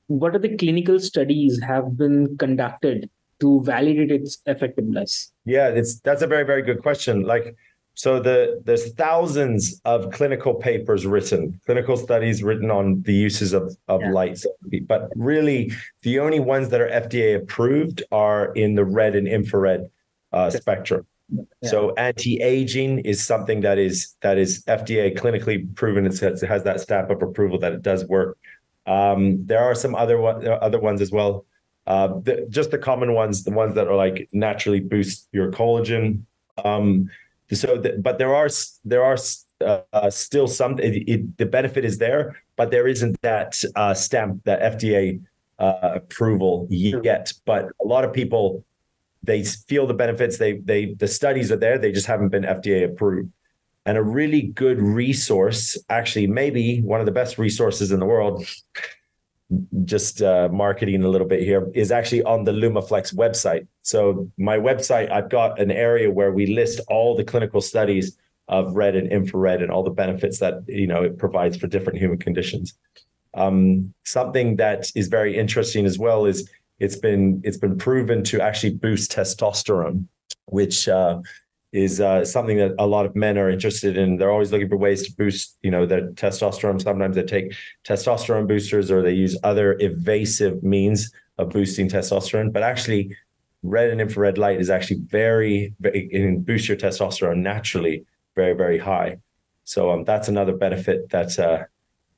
what 0.06 0.36
are 0.36 0.38
the 0.38 0.56
clinical 0.56 1.00
studies 1.00 1.60
have 1.62 1.96
been 1.96 2.36
conducted 2.38 3.10
to 3.40 3.62
validate 3.64 4.10
its 4.10 4.38
effectiveness? 4.46 5.32
Yeah 5.44 5.68
it's 5.68 6.00
that's 6.00 6.22
a 6.22 6.26
very 6.26 6.44
very 6.44 6.62
good 6.62 6.82
question. 6.82 7.22
Like 7.22 7.56
so 7.98 8.20
the 8.20 8.62
there's 8.64 8.92
thousands 8.92 9.80
of 9.84 10.12
clinical 10.12 10.54
papers 10.54 11.04
written, 11.04 11.60
clinical 11.66 11.96
studies 11.96 12.44
written 12.44 12.70
on 12.70 13.02
the 13.02 13.12
uses 13.12 13.52
of, 13.52 13.76
of 13.88 14.00
yeah. 14.00 14.12
light, 14.12 14.40
but 14.86 15.10
really 15.16 15.72
the 16.02 16.20
only 16.20 16.38
ones 16.38 16.68
that 16.68 16.80
are 16.80 16.88
FDA 16.88 17.34
approved 17.34 18.04
are 18.12 18.52
in 18.52 18.76
the 18.76 18.84
red 18.84 19.16
and 19.16 19.26
infrared 19.26 19.90
uh, 20.32 20.48
spectrum. 20.48 21.04
Yeah. 21.32 21.70
So 21.70 21.92
anti-aging 21.94 23.00
is 23.00 23.26
something 23.26 23.62
that 23.62 23.78
is 23.78 24.14
that 24.20 24.38
is 24.38 24.62
FDA 24.66 25.18
clinically 25.18 25.74
proven. 25.74 26.06
It 26.06 26.20
has, 26.20 26.40
it 26.40 26.46
has 26.46 26.62
that 26.62 26.80
stamp 26.80 27.10
of 27.10 27.20
approval 27.20 27.58
that 27.58 27.72
it 27.72 27.82
does 27.82 28.04
work. 28.04 28.38
Um, 28.86 29.44
there 29.44 29.64
are 29.64 29.74
some 29.74 29.96
other 29.96 30.20
one, 30.20 30.46
other 30.46 30.78
ones 30.78 31.00
as 31.00 31.10
well. 31.10 31.46
Uh, 31.84 32.20
the, 32.22 32.46
just 32.48 32.70
the 32.70 32.78
common 32.78 33.12
ones, 33.12 33.42
the 33.42 33.50
ones 33.50 33.74
that 33.74 33.88
are 33.88 33.96
like 33.96 34.28
naturally 34.30 34.78
boost 34.78 35.26
your 35.32 35.50
collagen. 35.50 36.22
Um, 36.64 37.10
so, 37.52 37.78
the, 37.78 37.98
but 37.98 38.18
there 38.18 38.34
are 38.34 38.48
there 38.84 39.04
are 39.04 39.16
uh, 39.60 40.10
still 40.10 40.46
some. 40.46 40.78
It, 40.78 41.08
it, 41.08 41.38
the 41.38 41.46
benefit 41.46 41.84
is 41.84 41.98
there, 41.98 42.36
but 42.56 42.70
there 42.70 42.86
isn't 42.86 43.20
that 43.22 43.62
uh, 43.74 43.94
stamp, 43.94 44.44
that 44.44 44.78
FDA 44.78 45.20
uh, 45.58 45.92
approval 45.94 46.66
yet. 46.70 47.32
But 47.44 47.70
a 47.82 47.86
lot 47.86 48.04
of 48.04 48.12
people 48.12 48.64
they 49.22 49.44
feel 49.44 49.86
the 49.86 49.94
benefits. 49.94 50.38
They 50.38 50.58
they 50.58 50.94
the 50.94 51.08
studies 51.08 51.50
are 51.50 51.56
there. 51.56 51.78
They 51.78 51.92
just 51.92 52.06
haven't 52.06 52.28
been 52.28 52.44
FDA 52.44 52.84
approved. 52.84 53.32
And 53.86 53.96
a 53.96 54.02
really 54.02 54.42
good 54.42 54.78
resource, 54.82 55.78
actually, 55.88 56.26
maybe 56.26 56.82
one 56.82 57.00
of 57.00 57.06
the 57.06 57.12
best 57.12 57.38
resources 57.38 57.90
in 57.90 58.00
the 58.00 58.06
world, 58.06 58.44
just 59.84 60.20
uh, 60.20 60.48
marketing 60.52 61.02
a 61.02 61.08
little 61.08 61.26
bit 61.26 61.40
here 61.40 61.70
is 61.74 61.90
actually 61.90 62.22
on 62.24 62.44
the 62.44 62.52
lumaflex 62.52 63.14
website. 63.14 63.66
So 63.82 64.30
my 64.36 64.58
website 64.58 65.10
i've 65.10 65.30
got 65.30 65.58
an 65.58 65.70
area 65.70 66.10
where 66.10 66.32
we 66.32 66.46
list 66.46 66.80
all 66.88 67.16
the 67.16 67.24
clinical 67.24 67.60
studies 67.60 68.16
of 68.48 68.74
red 68.74 68.96
and 68.96 69.10
infrared 69.10 69.62
and 69.62 69.70
all 69.70 69.82
the 69.82 69.90
benefits 69.90 70.38
that 70.38 70.54
you 70.66 70.86
know 70.86 71.02
it 71.02 71.18
provides 71.18 71.56
for 71.56 71.66
different 71.66 71.98
human 71.98 72.18
conditions. 72.18 72.74
Um, 73.34 73.94
something 74.04 74.56
that 74.56 74.90
is 74.94 75.08
very 75.08 75.36
interesting 75.36 75.86
as 75.86 75.98
well 75.98 76.26
is 76.26 76.48
it's 76.78 76.96
been 76.96 77.40
it's 77.44 77.58
been 77.58 77.76
proven 77.76 78.24
to 78.24 78.40
actually 78.40 78.74
boost 78.74 79.12
testosterone 79.12 80.06
which 80.50 80.88
uh, 80.88 81.20
is 81.72 82.00
uh, 82.00 82.24
something 82.24 82.56
that 82.56 82.72
a 82.78 82.86
lot 82.86 83.04
of 83.04 83.14
men 83.14 83.36
are 83.36 83.50
interested 83.50 83.96
in. 83.96 84.16
They're 84.16 84.30
always 84.30 84.52
looking 84.52 84.68
for 84.68 84.76
ways 84.76 85.06
to 85.06 85.14
boost, 85.14 85.58
you 85.62 85.70
know, 85.70 85.84
their 85.84 86.10
testosterone. 86.12 86.80
Sometimes 86.80 87.16
they 87.16 87.22
take 87.22 87.54
testosterone 87.84 88.48
boosters 88.48 88.90
or 88.90 89.02
they 89.02 89.12
use 89.12 89.36
other 89.44 89.76
evasive 89.80 90.62
means 90.62 91.12
of 91.36 91.50
boosting 91.50 91.88
testosterone. 91.88 92.52
But 92.52 92.62
actually, 92.62 93.14
red 93.62 93.90
and 93.90 94.00
infrared 94.00 94.38
light 94.38 94.60
is 94.60 94.70
actually 94.70 95.00
very, 95.00 95.74
very 95.80 96.08
it 96.10 96.46
boost 96.46 96.68
your 96.68 96.76
testosterone 96.76 97.38
naturally 97.38 98.04
very, 98.34 98.54
very 98.54 98.78
high. 98.78 99.18
So 99.64 99.90
um, 99.90 100.04
that's 100.04 100.28
another 100.28 100.56
benefit 100.56 101.10
that 101.10 101.38
uh, 101.38 101.64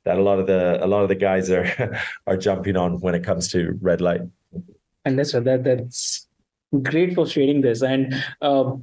that 0.05 0.19
a 0.19 0.23
lot 0.23 0.39
of 0.39 0.47
the 0.47 0.85
a 0.85 0.87
lot 0.87 1.03
of 1.03 1.09
the 1.09 1.17
guys 1.17 1.51
are 1.51 1.99
are 2.27 2.37
jumping 2.37 2.77
on 2.77 3.01
when 3.01 3.15
it 3.15 3.25
comes 3.25 3.49
to 3.49 3.77
red 3.81 4.01
light. 4.01 4.21
And 5.05 5.19
that's 5.19 5.33
that 5.33 5.65
that's 5.65 6.29
great 6.83 7.15
for 7.15 7.27
sharing 7.27 7.63
this 7.63 7.83
and. 7.83 8.15
Uh, 8.41 8.77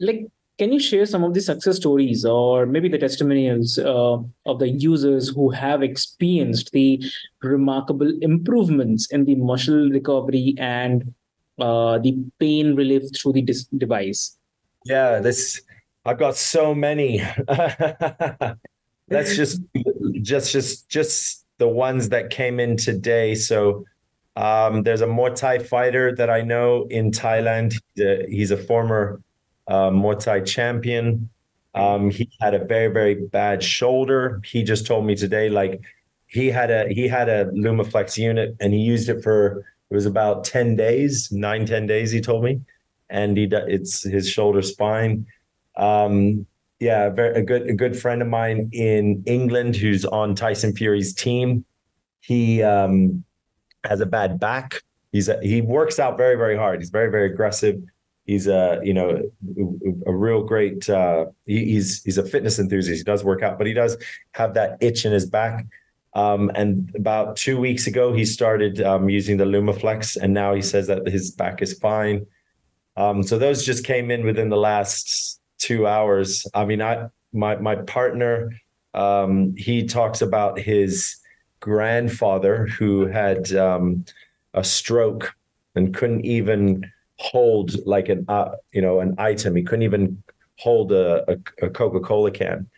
like 0.00 0.26
can 0.58 0.72
you 0.72 0.80
share 0.80 1.06
some 1.06 1.22
of 1.22 1.34
the 1.34 1.40
success 1.40 1.76
stories 1.76 2.24
or 2.24 2.66
maybe 2.66 2.88
the 2.88 2.98
testimonials 2.98 3.78
uh, 3.78 4.18
of 4.46 4.58
the 4.58 4.68
users 4.68 5.28
who 5.28 5.50
have 5.50 5.82
experienced 5.84 6.72
the 6.72 7.00
remarkable 7.42 8.12
improvements 8.22 9.06
in 9.12 9.24
the 9.24 9.36
muscle 9.36 9.88
recovery 9.90 10.54
and 10.58 11.14
uh, 11.60 11.98
the 11.98 12.16
pain 12.40 12.74
relief 12.74 13.02
through 13.16 13.32
the 13.32 13.42
dis- 13.42 13.68
device? 13.76 14.36
Yeah 14.84 15.20
this 15.20 15.60
i've 16.04 16.18
got 16.18 16.36
so 16.36 16.74
many. 16.74 17.22
That's 19.08 19.34
just 19.36 19.62
just 20.20 20.52
just 20.52 20.88
just 20.90 21.46
the 21.58 21.68
ones 21.68 22.10
that 22.10 22.30
came 22.30 22.60
in 22.60 22.76
today. 22.76 23.34
So 23.34 23.84
Um, 24.38 24.84
there's 24.84 25.00
a 25.00 25.06
Muay 25.06 25.34
Thai 25.34 25.58
fighter 25.58 26.14
that 26.14 26.30
I 26.30 26.42
know 26.42 26.86
in 26.90 27.10
Thailand. 27.10 27.74
Uh, 27.98 28.22
he's 28.28 28.52
a 28.52 28.56
former 28.56 29.20
uh, 29.68 29.90
Muay 29.90 30.18
Thai 30.18 30.40
champion. 30.40 31.28
Um, 31.74 32.10
he 32.10 32.28
had 32.40 32.54
a 32.54 32.64
very 32.64 32.88
very 32.88 33.14
bad 33.14 33.62
shoulder. 33.62 34.40
He 34.44 34.62
just 34.62 34.86
told 34.86 35.04
me 35.06 35.14
today, 35.14 35.48
like 35.48 35.80
he 36.26 36.48
had 36.48 36.70
a 36.70 36.88
he 36.88 37.08
had 37.08 37.28
a 37.28 37.46
Lumaflex 37.46 38.16
unit 38.16 38.56
and 38.60 38.72
he 38.72 38.80
used 38.80 39.08
it 39.08 39.22
for 39.22 39.64
it 39.90 39.94
was 39.94 40.06
about 40.06 40.44
10 40.44 40.76
days, 40.76 41.32
nine, 41.32 41.64
10 41.64 41.86
days, 41.86 42.10
he 42.10 42.20
told 42.20 42.44
me. 42.44 42.60
And 43.08 43.38
he 43.38 43.48
it's 43.50 44.02
his 44.02 44.28
shoulder 44.28 44.60
spine. 44.60 45.26
Um, 45.76 46.46
yeah, 46.78 47.06
a, 47.06 47.10
very, 47.10 47.40
a 47.40 47.42
good 47.42 47.70
a 47.70 47.72
good 47.72 47.98
friend 47.98 48.20
of 48.20 48.28
mine 48.28 48.68
in 48.72 49.22
England 49.26 49.76
who's 49.76 50.04
on 50.04 50.34
Tyson 50.34 50.74
Fury's 50.76 51.14
team. 51.14 51.64
He 52.20 52.62
um, 52.62 53.24
has 53.84 54.00
a 54.00 54.06
bad 54.06 54.38
back. 54.38 54.82
He's 55.10 55.28
a, 55.28 55.40
he 55.40 55.62
works 55.62 55.98
out 55.98 56.18
very 56.18 56.36
very 56.36 56.56
hard. 56.56 56.80
He's 56.80 56.90
very 56.90 57.10
very 57.10 57.32
aggressive. 57.32 57.82
He's 58.28 58.46
a 58.46 58.78
you 58.84 58.92
know 58.92 59.22
a, 60.06 60.12
real 60.12 60.42
great. 60.42 60.88
Uh, 60.88 61.26
he, 61.46 61.64
he's 61.64 62.04
he's 62.04 62.18
a 62.18 62.22
fitness 62.22 62.58
enthusiast. 62.58 62.98
He 62.98 63.04
does 63.04 63.24
work 63.24 63.42
out, 63.42 63.56
but 63.56 63.66
he 63.66 63.72
does 63.72 63.96
have 64.32 64.52
that 64.52 64.76
itch 64.82 65.06
in 65.06 65.12
his 65.12 65.24
back. 65.24 65.64
Um, 66.14 66.50
and 66.54 66.92
about 66.94 67.36
two 67.36 67.58
weeks 67.58 67.86
ago, 67.86 68.12
he 68.12 68.26
started 68.26 68.82
um, 68.82 69.08
using 69.08 69.38
the 69.38 69.46
Lumaflex, 69.46 70.18
and 70.18 70.34
now 70.34 70.52
he 70.52 70.60
says 70.60 70.88
that 70.88 71.08
his 71.08 71.30
back 71.30 71.62
is 71.62 71.78
fine. 71.78 72.26
Um, 72.98 73.22
so 73.22 73.38
those 73.38 73.64
just 73.64 73.82
came 73.82 74.10
in 74.10 74.26
within 74.26 74.50
the 74.50 74.58
last 74.58 75.40
two 75.56 75.86
hours. 75.86 76.46
I 76.52 76.66
mean, 76.66 76.82
I 76.82 77.08
my 77.32 77.56
my 77.56 77.76
partner, 77.76 78.52
um, 78.92 79.54
he 79.56 79.86
talks 79.86 80.20
about 80.20 80.58
his 80.58 81.16
grandfather 81.60 82.66
who 82.66 83.06
had 83.06 83.54
um, 83.54 84.04
a 84.52 84.62
stroke 84.62 85.34
and 85.74 85.94
couldn't 85.94 86.26
even 86.26 86.84
hold 87.18 87.86
like 87.86 88.08
an 88.08 88.24
uh, 88.28 88.50
you 88.72 88.82
know 88.82 89.00
an 89.00 89.14
item. 89.18 89.56
He 89.56 89.62
couldn't 89.62 89.82
even 89.82 90.22
hold 90.58 90.92
a, 90.92 91.30
a, 91.32 91.66
a 91.66 91.70
Coca 91.70 92.00
Cola 92.00 92.30
can. 92.30 92.68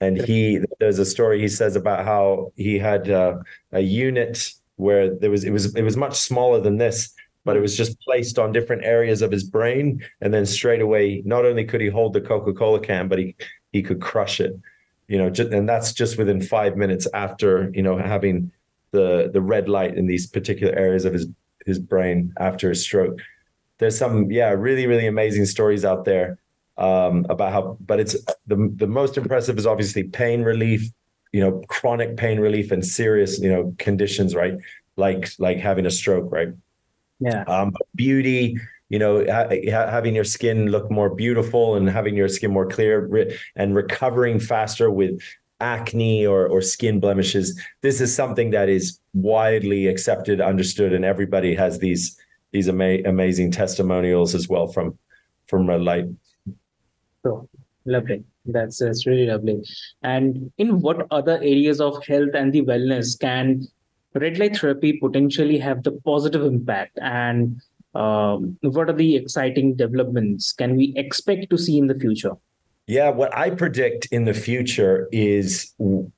And 0.00 0.16
he 0.20 0.60
there's 0.78 0.98
a 0.98 1.04
story 1.04 1.40
he 1.40 1.48
says 1.48 1.74
about 1.74 2.04
how 2.04 2.52
he 2.56 2.78
had 2.78 3.10
uh, 3.10 3.38
a 3.72 3.80
unit 3.80 4.52
where 4.76 5.14
there 5.14 5.30
was 5.30 5.44
it 5.44 5.50
was 5.50 5.74
it 5.74 5.82
was 5.82 5.96
much 5.96 6.16
smaller 6.16 6.60
than 6.60 6.78
this 6.78 7.14
but 7.44 7.56
it 7.56 7.60
was 7.60 7.76
just 7.76 7.98
placed 8.00 8.38
on 8.38 8.52
different 8.52 8.84
areas 8.84 9.22
of 9.22 9.30
his 9.30 9.42
brain. 9.42 10.04
And 10.20 10.34
then 10.34 10.44
straight 10.44 10.82
away 10.82 11.22
not 11.24 11.46
only 11.46 11.64
could 11.64 11.80
he 11.80 11.88
hold 11.88 12.12
the 12.12 12.20
coca-cola 12.20 12.80
can 12.80 13.08
but 13.08 13.18
he 13.18 13.34
he 13.72 13.82
could 13.82 14.00
crush 14.00 14.40
it 14.40 14.54
you 15.08 15.18
know 15.18 15.32
and 15.50 15.68
that's 15.68 15.92
just 15.92 16.16
within 16.18 16.40
five 16.40 16.76
minutes 16.76 17.08
after 17.14 17.70
you 17.74 17.82
know 17.82 17.98
having 17.98 18.52
the 18.92 19.30
the 19.32 19.40
red 19.40 19.68
light 19.68 19.96
in 19.96 20.06
these 20.06 20.26
particular 20.26 20.74
areas 20.74 21.04
of 21.04 21.12
his 21.12 21.26
his 21.66 21.78
brain 21.78 22.32
after 22.38 22.68
his 22.68 22.82
stroke 22.82 23.18
there's 23.78 23.96
some 23.96 24.30
yeah 24.30 24.50
really 24.50 24.86
really 24.86 25.06
amazing 25.06 25.46
stories 25.46 25.84
out 25.84 26.04
there 26.04 26.38
um, 26.78 27.26
about 27.28 27.52
how, 27.52 27.76
but 27.80 28.00
it's 28.00 28.16
the 28.46 28.72
the 28.76 28.86
most 28.86 29.18
impressive 29.18 29.58
is 29.58 29.66
obviously 29.66 30.04
pain 30.04 30.42
relief, 30.42 30.88
you 31.32 31.40
know, 31.40 31.62
chronic 31.68 32.16
pain 32.16 32.38
relief 32.38 32.70
and 32.70 32.86
serious, 32.86 33.38
you 33.40 33.50
know, 33.50 33.74
conditions, 33.78 34.34
right? 34.34 34.54
Like 34.96 35.30
like 35.38 35.58
having 35.58 35.86
a 35.86 35.90
stroke, 35.90 36.30
right? 36.32 36.48
Yeah. 37.20 37.42
Um, 37.42 37.72
beauty, 37.96 38.56
you 38.88 38.98
know, 38.98 39.24
ha- 39.28 39.48
having 39.90 40.14
your 40.14 40.24
skin 40.24 40.68
look 40.68 40.88
more 40.90 41.12
beautiful 41.12 41.74
and 41.74 41.90
having 41.90 42.14
your 42.14 42.28
skin 42.28 42.52
more 42.52 42.66
clear 42.66 43.06
re- 43.06 43.36
and 43.56 43.74
recovering 43.74 44.38
faster 44.38 44.88
with 44.88 45.20
acne 45.60 46.24
or, 46.24 46.46
or 46.46 46.62
skin 46.62 47.00
blemishes. 47.00 47.60
This 47.82 48.00
is 48.00 48.14
something 48.14 48.50
that 48.50 48.68
is 48.68 49.00
widely 49.14 49.88
accepted, 49.88 50.40
understood, 50.40 50.92
and 50.92 51.04
everybody 51.04 51.56
has 51.56 51.80
these 51.80 52.16
these 52.52 52.68
ama- 52.68 53.02
amazing 53.04 53.50
testimonials 53.50 54.34
as 54.34 54.48
well 54.48 54.66
from 54.66 54.98
from 55.46 55.68
red 55.68 55.82
light. 55.82 56.06
So 57.22 57.48
lovely. 57.84 58.24
That's 58.46 58.78
that's 58.78 59.06
really 59.06 59.26
lovely. 59.26 59.62
And 60.02 60.50
in 60.58 60.80
what 60.80 61.06
other 61.10 61.36
areas 61.36 61.80
of 61.80 62.04
health 62.06 62.34
and 62.34 62.52
the 62.52 62.62
wellness 62.62 63.18
can 63.18 63.66
red 64.14 64.38
light 64.38 64.56
therapy 64.56 64.94
potentially 64.94 65.58
have 65.58 65.82
the 65.82 65.92
positive 65.92 66.44
impact? 66.44 66.98
And 67.00 67.60
um, 67.94 68.58
what 68.62 68.88
are 68.88 68.94
the 68.94 69.16
exciting 69.16 69.74
developments 69.74 70.52
can 70.52 70.76
we 70.76 70.92
expect 70.96 71.50
to 71.50 71.58
see 71.58 71.78
in 71.78 71.86
the 71.86 71.98
future? 71.98 72.32
Yeah, 72.86 73.10
what 73.10 73.36
I 73.36 73.50
predict 73.50 74.06
in 74.06 74.24
the 74.24 74.34
future 74.34 75.08
is, 75.12 75.74
you 75.78 76.10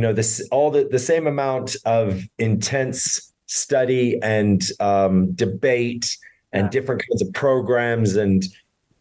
know, 0.00 0.12
this 0.12 0.46
all 0.50 0.70
the 0.70 0.84
the 0.84 0.98
same 0.98 1.26
amount 1.26 1.76
of 1.84 2.22
intense 2.38 3.32
study 3.48 4.18
and 4.22 4.70
um, 4.78 5.32
debate 5.32 6.16
and 6.52 6.66
yeah. 6.66 6.70
different 6.70 7.02
kinds 7.10 7.22
of 7.22 7.32
programs 7.32 8.14
and 8.14 8.44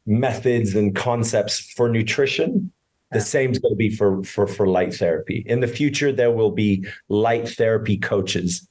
methods 0.06 0.74
and 0.74 0.96
concepts 0.96 1.60
for 1.60 1.88
nutrition. 1.90 2.72
The 3.12 3.22
same 3.22 3.52
is 3.52 3.60
going 3.60 3.74
to 3.74 3.78
be 3.78 3.96
for 3.96 4.24
for 4.24 4.48
for 4.48 4.68
light 4.68 4.94
therapy. 4.94 5.44
In 5.46 5.62
the 5.62 5.68
future 5.68 6.12
there 6.12 6.32
will 6.32 6.52
be 6.52 6.86
light 7.08 7.48
therapy 7.48 7.98
coaches 7.98 8.68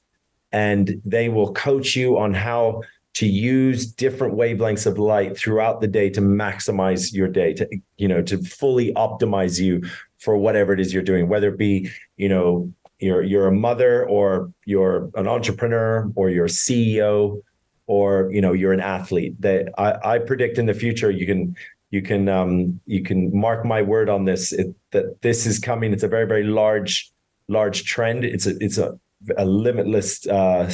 and 0.51 1.01
they 1.05 1.29
will 1.29 1.53
coach 1.53 1.95
you 1.95 2.17
on 2.17 2.33
how 2.33 2.81
to 3.15 3.25
use 3.25 3.87
different 3.87 4.35
wavelengths 4.35 4.85
of 4.85 4.99
light 4.99 5.35
throughout 5.35 5.81
the 5.81 5.87
day 5.87 6.07
to 6.07 6.21
maximize 6.21 7.13
your 7.13 7.27
day 7.27 7.51
to 7.53 7.67
you 7.97 8.07
know 8.07 8.21
to 8.21 8.37
fully 8.43 8.93
optimize 8.93 9.59
you 9.59 9.81
for 10.19 10.37
whatever 10.37 10.71
it 10.71 10.79
is 10.79 10.93
you're 10.93 11.01
doing 11.01 11.27
whether 11.27 11.49
it 11.49 11.57
be 11.57 11.89
you 12.15 12.29
know 12.29 12.71
you're 12.99 13.23
you're 13.23 13.47
a 13.47 13.51
mother 13.51 14.07
or 14.07 14.51
you're 14.65 15.09
an 15.15 15.27
entrepreneur 15.27 16.11
or 16.15 16.29
you're 16.29 16.45
a 16.45 16.49
CEO 16.49 17.41
or 17.85 18.29
you 18.31 18.41
know 18.41 18.53
you're 18.53 18.73
an 18.73 18.81
athlete 18.81 19.39
that 19.41 19.69
I, 19.77 20.15
I 20.15 20.19
predict 20.19 20.57
in 20.57 20.65
the 20.65 20.73
future 20.73 21.11
you 21.11 21.25
can 21.25 21.55
you 21.89 22.01
can 22.01 22.27
um, 22.27 22.79
you 22.85 23.01
can 23.03 23.37
mark 23.37 23.65
my 23.65 23.81
word 23.81 24.09
on 24.09 24.25
this. 24.25 24.51
It, 24.51 24.75
that 24.91 25.21
this 25.21 25.45
is 25.45 25.59
coming. 25.59 25.93
It's 25.93 26.03
a 26.03 26.07
very 26.07 26.27
very 26.27 26.43
large 26.43 27.11
large 27.47 27.85
trend. 27.85 28.25
It's 28.25 28.45
a 28.45 28.55
it's 28.59 28.77
a, 28.77 28.99
a 29.37 29.45
limitless 29.45 30.27
uh, 30.27 30.73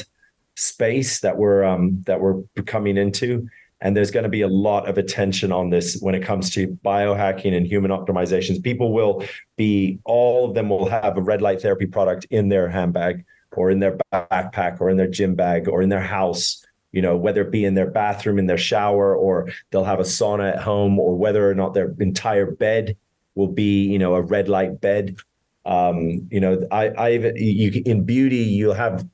space 0.55 1.19
that 1.21 1.37
we're 1.37 1.63
um, 1.63 2.03
that 2.07 2.19
we're 2.19 2.41
coming 2.65 2.97
into 2.97 3.47
and 3.83 3.95
there's 3.95 4.09
going 4.09 4.23
to 4.23 4.29
be 4.29 4.41
a 4.41 4.47
lot 4.47 4.89
of 4.89 4.97
attention 4.97 5.51
on 5.51 5.69
this 5.69 5.99
when 5.99 6.15
it 6.15 6.23
comes 6.23 6.49
to 6.51 6.67
biohacking 6.83 7.55
and 7.55 7.67
human 7.67 7.91
optimizations 7.91 8.63
people 8.63 8.91
will 8.91 9.23
be 9.55 9.99
all 10.05 10.49
of 10.49 10.55
them 10.55 10.69
will 10.69 10.89
have 10.89 11.17
a 11.17 11.21
red 11.21 11.41
light 11.41 11.61
therapy 11.61 11.85
product 11.85 12.25
in 12.31 12.49
their 12.49 12.67
handbag 12.67 13.23
or 13.51 13.69
in 13.69 13.79
their 13.79 13.97
backpack 14.11 14.81
or 14.81 14.89
in 14.89 14.97
their 14.97 15.07
gym 15.07 15.35
bag 15.35 15.67
or 15.67 15.83
in 15.83 15.89
their 15.89 16.01
house 16.01 16.65
you 16.93 17.01
know, 17.01 17.17
whether 17.17 17.41
it 17.41 17.51
be 17.51 17.65
in 17.65 17.73
their 17.73 17.89
bathroom, 17.89 18.39
in 18.39 18.45
their 18.45 18.57
shower, 18.57 19.15
or 19.15 19.49
they'll 19.71 19.83
have 19.83 19.99
a 19.99 20.03
sauna 20.03 20.53
at 20.53 20.61
home, 20.61 20.99
or 20.99 21.17
whether 21.17 21.49
or 21.49 21.55
not 21.55 21.73
their 21.73 21.93
entire 21.99 22.51
bed 22.51 22.95
will 23.35 23.47
be, 23.47 23.83
you 23.85 23.97
know, 23.97 24.13
a 24.13 24.21
red 24.21 24.47
light 24.47 24.79
bed. 24.79 25.17
Um, 25.65 26.27
you 26.31 26.39
know, 26.39 26.65
I, 26.71 26.93
I've, 26.95 27.35
you 27.35 27.81
in 27.85 28.03
beauty, 28.05 28.37
you'll 28.37 28.75
have 28.75 29.05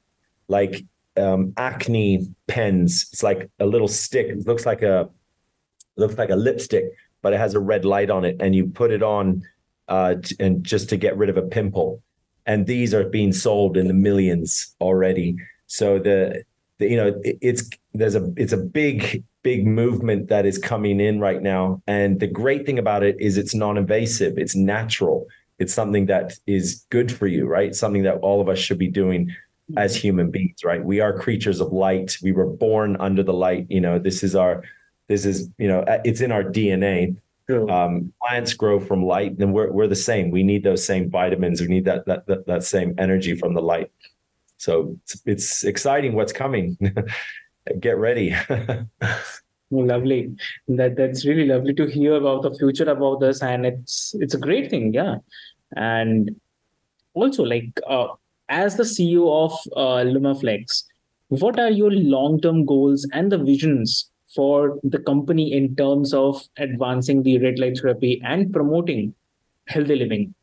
like 0.49 0.83
um, 1.19 1.53
acne 1.57 2.27
pens. 2.47 3.09
It's 3.11 3.23
like 3.23 3.49
a 3.59 3.65
little 3.65 3.87
stick. 3.87 4.27
It 4.27 4.47
looks 4.47 4.65
like 4.65 4.81
a 4.81 5.09
looks 5.95 6.17
like 6.17 6.29
a 6.29 6.35
lipstick, 6.35 6.85
but 7.21 7.33
it 7.33 7.37
has 7.37 7.53
a 7.53 7.59
red 7.59 7.85
light 7.85 8.09
on 8.09 8.25
it, 8.25 8.37
and 8.39 8.55
you 8.55 8.67
put 8.67 8.91
it 8.91 9.03
on, 9.03 9.43
uh, 9.87 10.15
and 10.39 10.63
just 10.63 10.89
to 10.89 10.97
get 10.97 11.17
rid 11.17 11.29
of 11.29 11.37
a 11.37 11.41
pimple. 11.41 12.01
And 12.45 12.65
these 12.65 12.93
are 12.93 13.07
being 13.07 13.31
sold 13.31 13.77
in 13.77 13.87
the 13.87 13.93
millions 13.93 14.75
already. 14.81 15.35
So 15.67 15.99
the 15.99 16.43
you 16.79 16.95
know 16.95 17.13
it's 17.23 17.69
there's 17.93 18.15
a 18.15 18.31
it's 18.37 18.53
a 18.53 18.57
big 18.57 19.23
big 19.43 19.65
movement 19.65 20.29
that 20.29 20.45
is 20.45 20.57
coming 20.57 20.99
in 20.99 21.19
right 21.19 21.41
now 21.41 21.81
and 21.87 22.19
the 22.19 22.27
great 22.27 22.65
thing 22.65 22.79
about 22.79 23.03
it 23.03 23.15
is 23.19 23.37
it's 23.37 23.53
non-invasive 23.53 24.37
it's 24.37 24.55
natural 24.55 25.27
it's 25.59 25.73
something 25.73 26.05
that 26.05 26.33
is 26.47 26.85
good 26.89 27.11
for 27.11 27.27
you 27.27 27.45
right 27.45 27.75
something 27.75 28.03
that 28.03 28.15
all 28.15 28.41
of 28.41 28.49
us 28.49 28.59
should 28.59 28.77
be 28.77 28.87
doing 28.87 29.33
as 29.77 29.95
human 29.95 30.31
beings 30.31 30.63
right 30.63 30.83
we 30.83 30.99
are 30.99 31.17
creatures 31.17 31.59
of 31.59 31.71
light 31.71 32.17
we 32.23 32.31
were 32.31 32.45
born 32.45 32.97
under 32.99 33.23
the 33.23 33.33
light 33.33 33.65
you 33.69 33.79
know 33.79 33.99
this 33.99 34.23
is 34.23 34.35
our 34.35 34.63
this 35.07 35.25
is 35.25 35.49
you 35.57 35.67
know 35.67 35.83
it's 36.03 36.21
in 36.21 36.31
our 36.31 36.43
dna 36.43 37.15
um, 37.67 38.13
plants 38.21 38.53
grow 38.53 38.79
from 38.79 39.03
light 39.03 39.35
and 39.39 39.51
we're, 39.53 39.71
we're 39.71 39.87
the 39.87 39.95
same 39.95 40.29
we 40.29 40.43
need 40.43 40.63
those 40.63 40.85
same 40.85 41.09
vitamins 41.09 41.61
we 41.61 41.67
need 41.67 41.85
that, 41.85 42.05
that 42.05 42.27
that 42.27 42.45
that 42.45 42.63
same 42.63 42.93
energy 42.99 43.35
from 43.35 43.55
the 43.55 43.61
light 43.61 43.91
so 44.59 44.97
it's, 45.03 45.21
it's 45.25 45.63
exciting 45.63 46.13
what's 46.13 46.33
coming. 46.33 46.77
Get 47.79 47.97
ready. 47.97 48.35
lovely. 49.71 50.35
That 50.67 50.95
that's 50.97 51.25
really 51.25 51.45
lovely 51.45 51.73
to 51.75 51.87
hear 51.87 52.15
about 52.15 52.43
the 52.43 52.51
future 52.51 52.89
about 52.89 53.21
this, 53.21 53.41
and 53.41 53.65
it's 53.65 54.13
it's 54.19 54.33
a 54.33 54.37
great 54.37 54.69
thing, 54.69 54.93
yeah. 54.93 55.17
And 55.75 56.35
also, 57.13 57.43
like 57.43 57.79
uh, 57.87 58.07
as 58.49 58.75
the 58.75 58.83
CEO 58.83 59.45
of 59.45 59.51
uh, 59.75 60.03
Lumaflex, 60.09 60.83
what 61.29 61.59
are 61.59 61.69
your 61.69 61.91
long-term 61.91 62.65
goals 62.65 63.07
and 63.13 63.31
the 63.31 63.37
visions 63.37 64.09
for 64.35 64.79
the 64.83 64.99
company 64.99 65.53
in 65.53 65.75
terms 65.75 66.13
of 66.13 66.41
advancing 66.57 67.23
the 67.23 67.37
red 67.39 67.59
light 67.59 67.79
therapy 67.79 68.21
and 68.23 68.51
promoting 68.51 69.13
healthy 69.67 69.95
living? 69.95 70.33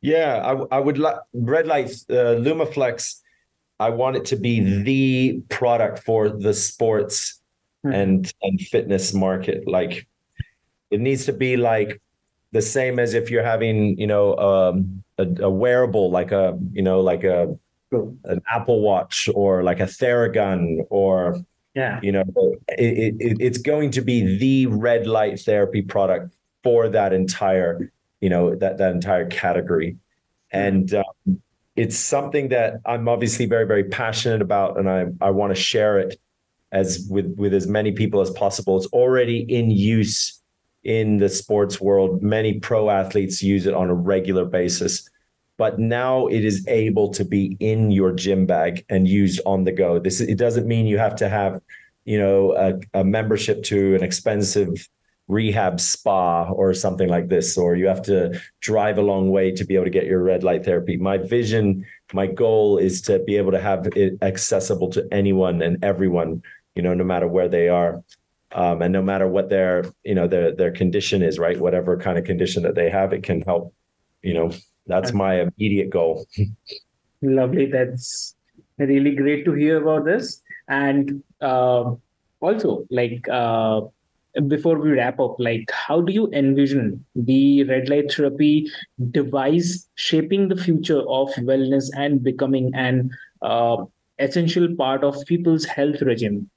Yeah, 0.00 0.40
I, 0.44 0.76
I 0.76 0.80
would 0.80 0.98
like 0.98 1.16
red 1.32 1.66
light 1.66 1.90
uh, 2.10 2.36
Lumaflex 2.40 3.20
I 3.80 3.90
want 3.90 4.16
it 4.16 4.24
to 4.26 4.36
be 4.36 4.60
the 4.82 5.42
product 5.48 6.04
for 6.04 6.28
the 6.28 6.54
sports 6.54 7.40
Mhm. 7.84 7.94
and 7.94 8.32
and 8.42 8.60
fitness 8.60 9.12
market. 9.12 9.68
Like 9.68 10.06
it 10.90 11.00
needs 11.00 11.26
to 11.26 11.32
be 11.34 11.56
like 11.58 12.00
the 12.52 12.62
same 12.62 12.98
as 12.98 13.12
if 13.14 13.30
you're 13.30 13.44
having, 13.44 13.98
you 13.98 14.06
know, 14.06 14.36
um, 14.38 15.03
a, 15.18 15.26
a 15.40 15.50
wearable 15.50 16.10
like 16.10 16.32
a, 16.32 16.58
you 16.72 16.82
know, 16.82 17.00
like 17.00 17.24
a 17.24 17.56
an 17.92 18.42
Apple 18.50 18.80
Watch 18.80 19.28
or 19.34 19.62
like 19.62 19.80
a 19.80 19.84
Theragun 19.84 20.78
or 20.90 21.36
Yeah. 21.74 22.00
you 22.02 22.12
know 22.12 22.24
it, 22.68 23.14
it, 23.20 23.36
it's 23.40 23.58
going 23.58 23.90
to 23.92 24.00
be 24.00 24.36
the 24.38 24.66
red 24.66 25.06
light 25.06 25.40
therapy 25.40 25.82
product 25.82 26.34
for 26.62 26.88
that 26.88 27.12
entire 27.12 27.92
you 28.20 28.28
know 28.28 28.54
that 28.56 28.78
that 28.78 28.92
entire 28.92 29.26
category. 29.26 29.96
And 30.50 30.94
um, 30.94 31.40
it's 31.76 31.96
something 31.96 32.48
that 32.50 32.74
i'm 32.86 33.08
obviously 33.08 33.46
very 33.46 33.66
very 33.66 33.84
passionate 33.84 34.40
about 34.40 34.78
and 34.78 34.88
i 34.88 35.06
i 35.20 35.30
want 35.30 35.50
to 35.50 35.60
share 35.60 35.98
it 35.98 36.16
as 36.70 37.06
with 37.08 37.34
with 37.36 37.54
as 37.54 37.66
many 37.66 37.92
people 37.92 38.20
as 38.20 38.30
possible. 38.30 38.76
It's 38.76 38.86
already 38.86 39.38
in 39.48 39.70
use 39.70 40.40
in 40.84 41.18
the 41.18 41.28
sports 41.28 41.80
world 41.80 42.22
many 42.22 42.60
pro 42.60 42.90
athletes 42.90 43.42
use 43.42 43.66
it 43.66 43.74
on 43.74 43.90
a 43.90 43.94
regular 43.94 44.44
basis 44.44 45.08
but 45.56 45.78
now 45.78 46.26
it 46.26 46.44
is 46.44 46.66
able 46.66 47.10
to 47.10 47.24
be 47.24 47.56
in 47.60 47.90
your 47.90 48.12
gym 48.12 48.46
bag 48.46 48.84
and 48.88 49.06
used 49.06 49.40
on 49.46 49.64
the 49.64 49.72
go. 49.72 49.98
This 49.98 50.20
it 50.20 50.36
doesn't 50.36 50.66
mean 50.66 50.86
you 50.86 50.98
have 50.98 51.16
to 51.16 51.28
have, 51.28 51.60
you 52.04 52.18
know, 52.18 52.52
a, 52.56 53.00
a 53.00 53.04
membership 53.04 53.62
to 53.64 53.94
an 53.94 54.02
expensive 54.02 54.88
rehab 55.26 55.80
spa 55.80 56.50
or 56.50 56.74
something 56.74 57.08
like 57.08 57.28
this, 57.28 57.56
or 57.56 57.76
you 57.76 57.86
have 57.86 58.02
to 58.02 58.38
drive 58.60 58.98
a 58.98 59.02
long 59.02 59.30
way 59.30 59.52
to 59.52 59.64
be 59.64 59.74
able 59.74 59.84
to 59.84 59.90
get 59.90 60.06
your 60.06 60.22
red 60.22 60.42
light 60.42 60.64
therapy. 60.64 60.96
My 60.96 61.18
vision, 61.18 61.86
my 62.12 62.26
goal 62.26 62.78
is 62.78 63.00
to 63.02 63.20
be 63.20 63.36
able 63.36 63.52
to 63.52 63.60
have 63.60 63.86
it 63.96 64.18
accessible 64.22 64.90
to 64.90 65.06
anyone 65.12 65.62
and 65.62 65.82
everyone, 65.82 66.42
you 66.74 66.82
know, 66.82 66.94
no 66.94 67.04
matter 67.04 67.28
where 67.28 67.48
they 67.48 67.68
are. 67.68 68.02
Um, 68.54 68.82
and 68.82 68.92
no 68.92 69.02
matter 69.02 69.26
what 69.26 69.50
their, 69.50 69.84
you 70.04 70.14
know, 70.14 70.28
their 70.28 70.54
their 70.54 70.70
condition 70.70 71.22
is, 71.22 71.38
right? 71.38 71.58
Whatever 71.58 71.96
kind 71.96 72.18
of 72.18 72.24
condition 72.24 72.62
that 72.62 72.76
they 72.76 72.88
have, 72.88 73.12
it 73.12 73.24
can 73.24 73.40
help, 73.42 73.74
you 74.22 74.32
know, 74.32 74.52
that's 74.86 75.12
my 75.12 75.40
immediate 75.40 75.90
goal. 75.90 76.26
Lovely. 77.22 77.66
That's 77.66 78.36
really 78.78 79.14
great 79.14 79.44
to 79.46 79.52
hear 79.52 79.82
about 79.82 80.04
this. 80.04 80.40
And 80.68 81.22
uh, 81.40 81.94
also, 82.40 82.86
like, 82.90 83.26
uh, 83.28 83.82
before 84.46 84.78
we 84.78 84.92
wrap 84.92 85.18
up, 85.20 85.36
like, 85.38 85.70
how 85.70 86.00
do 86.00 86.12
you 86.12 86.28
envision 86.32 87.04
the 87.14 87.64
red 87.64 87.88
light 87.88 88.12
therapy 88.12 88.70
device 89.10 89.88
shaping 89.94 90.48
the 90.48 90.56
future 90.56 91.00
of 91.00 91.28
wellness 91.34 91.88
and 91.96 92.22
becoming 92.22 92.70
an 92.74 93.10
uh, 93.42 93.76
essential 94.18 94.74
part 94.76 95.02
of 95.02 95.16
people's 95.26 95.64
health 95.64 96.02
regime? 96.02 96.50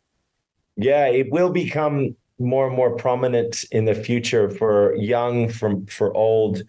Yeah, 0.77 1.07
it 1.07 1.31
will 1.31 1.49
become 1.49 2.15
more 2.39 2.67
and 2.67 2.75
more 2.75 2.95
prominent 2.95 3.65
in 3.71 3.85
the 3.85 3.95
future 3.95 4.49
for 4.49 4.95
young, 4.95 5.49
from 5.49 5.85
for 5.87 6.15
old, 6.15 6.61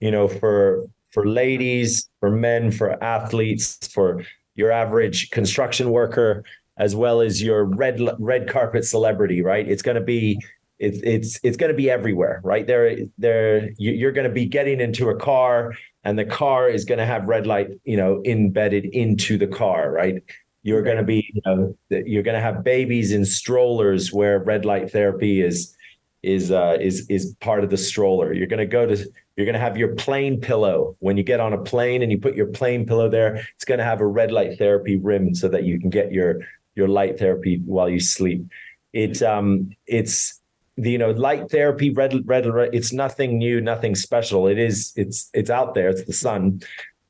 you 0.00 0.10
know, 0.10 0.28
for 0.28 0.86
for 1.12 1.26
ladies, 1.26 2.08
for 2.20 2.30
men, 2.30 2.70
for 2.70 3.02
athletes, 3.02 3.88
for 3.88 4.22
your 4.54 4.70
average 4.70 5.30
construction 5.30 5.90
worker, 5.90 6.44
as 6.78 6.94
well 6.94 7.20
as 7.20 7.42
your 7.42 7.64
red 7.64 8.00
red 8.18 8.48
carpet 8.48 8.84
celebrity. 8.84 9.42
Right? 9.42 9.68
It's 9.68 9.82
going 9.82 9.96
to 9.96 10.00
be 10.00 10.38
it's 10.78 10.98
it's 11.02 11.40
it's 11.42 11.56
going 11.56 11.72
to 11.72 11.76
be 11.76 11.90
everywhere. 11.90 12.40
Right? 12.44 12.66
There 12.66 12.96
there 13.18 13.70
you're 13.78 14.12
going 14.12 14.28
to 14.28 14.32
be 14.32 14.46
getting 14.46 14.80
into 14.80 15.08
a 15.08 15.16
car, 15.16 15.74
and 16.04 16.16
the 16.16 16.24
car 16.24 16.68
is 16.68 16.84
going 16.84 16.98
to 16.98 17.06
have 17.06 17.26
red 17.26 17.48
light, 17.48 17.70
you 17.84 17.96
know, 17.96 18.22
embedded 18.24 18.84
into 18.84 19.36
the 19.38 19.48
car. 19.48 19.90
Right? 19.90 20.22
You're 20.66 20.82
going 20.82 20.96
to 20.96 21.04
be, 21.04 21.30
you 21.32 21.42
know, 21.46 21.76
you're 21.90 22.24
going 22.24 22.34
to 22.34 22.40
have 22.40 22.64
babies 22.64 23.12
in 23.12 23.24
strollers 23.24 24.12
where 24.12 24.40
red 24.40 24.64
light 24.64 24.90
therapy 24.90 25.40
is 25.40 25.76
is 26.22 26.50
uh, 26.50 26.76
is 26.80 27.06
is 27.08 27.36
part 27.40 27.62
of 27.62 27.70
the 27.70 27.76
stroller. 27.76 28.32
You're 28.32 28.48
going 28.48 28.66
to 28.68 28.72
go 28.78 28.84
to 28.84 28.96
you're 29.36 29.46
going 29.46 29.60
to 29.60 29.60
have 29.60 29.76
your 29.76 29.94
plane 29.94 30.40
pillow 30.40 30.96
when 30.98 31.16
you 31.16 31.22
get 31.22 31.38
on 31.38 31.52
a 31.52 31.58
plane 31.58 32.02
and 32.02 32.10
you 32.10 32.18
put 32.18 32.34
your 32.34 32.48
plane 32.48 32.84
pillow 32.84 33.08
there. 33.08 33.36
It's 33.54 33.64
going 33.64 33.78
to 33.78 33.84
have 33.84 34.00
a 34.00 34.06
red 34.06 34.32
light 34.32 34.58
therapy 34.58 34.96
rim 34.96 35.34
so 35.36 35.46
that 35.48 35.62
you 35.62 35.78
can 35.78 35.88
get 35.88 36.10
your 36.10 36.40
your 36.74 36.88
light 36.88 37.16
therapy 37.16 37.62
while 37.64 37.88
you 37.88 38.00
sleep. 38.00 38.44
It 38.92 39.22
um 39.22 39.70
it's 39.86 40.40
the 40.76 40.90
you 40.90 40.98
know 40.98 41.12
light 41.12 41.48
therapy 41.48 41.90
red 41.90 42.22
red 42.26 42.44
red 42.46 42.70
it's 42.74 42.92
nothing 42.92 43.38
new 43.38 43.60
nothing 43.60 43.94
special 43.94 44.46
it 44.46 44.58
is 44.58 44.92
it's 44.96 45.30
it's 45.32 45.48
out 45.48 45.74
there 45.74 45.88
it's 45.88 46.04
the 46.04 46.12
sun 46.12 46.60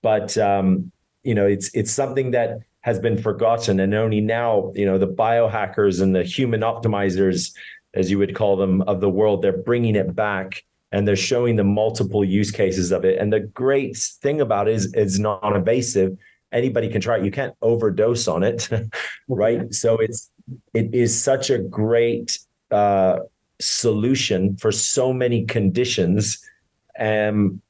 but 0.02 0.38
um 0.38 0.92
you 1.24 1.34
know 1.34 1.46
it's 1.46 1.68
it's 1.74 1.90
something 1.90 2.30
that 2.30 2.58
has 2.86 3.00
been 3.00 3.18
forgotten. 3.18 3.80
And 3.80 3.92
only 3.92 4.20
now 4.20 4.72
you 4.74 4.86
know 4.86 4.96
the 4.96 5.08
biohackers 5.08 6.00
and 6.00 6.14
the 6.14 6.22
human 6.22 6.60
optimizers 6.60 7.52
as 7.94 8.10
you 8.10 8.18
would 8.18 8.34
call 8.34 8.56
them 8.56 8.82
of 8.82 9.00
the 9.00 9.10
world 9.10 9.42
they're 9.42 9.62
bringing 9.70 9.96
it 9.96 10.14
back 10.14 10.62
and 10.92 11.06
they're 11.06 11.16
showing 11.16 11.56
the 11.56 11.64
multiple 11.64 12.24
use 12.24 12.52
cases 12.52 12.92
of 12.92 13.04
it. 13.04 13.18
And 13.18 13.32
the 13.32 13.40
great 13.40 13.96
thing 14.22 14.40
about 14.40 14.68
it 14.68 14.74
is 14.74 14.92
it's 14.94 15.18
non-invasive 15.18 16.16
anybody 16.52 16.88
can 16.88 17.00
try 17.00 17.18
it. 17.18 17.24
You 17.24 17.32
can't 17.32 17.54
overdose 17.60 18.28
on 18.28 18.44
it 18.44 18.70
right? 19.28 19.74
So 19.74 19.98
it's 19.98 20.30
it 20.72 20.94
is 20.94 21.10
such 21.20 21.50
a 21.50 21.58
great 21.58 22.38
uh 22.70 23.18
solution 23.60 24.56
for 24.56 24.70
so 24.70 25.12
many 25.12 25.44
conditions. 25.44 26.38
Um 27.00 27.60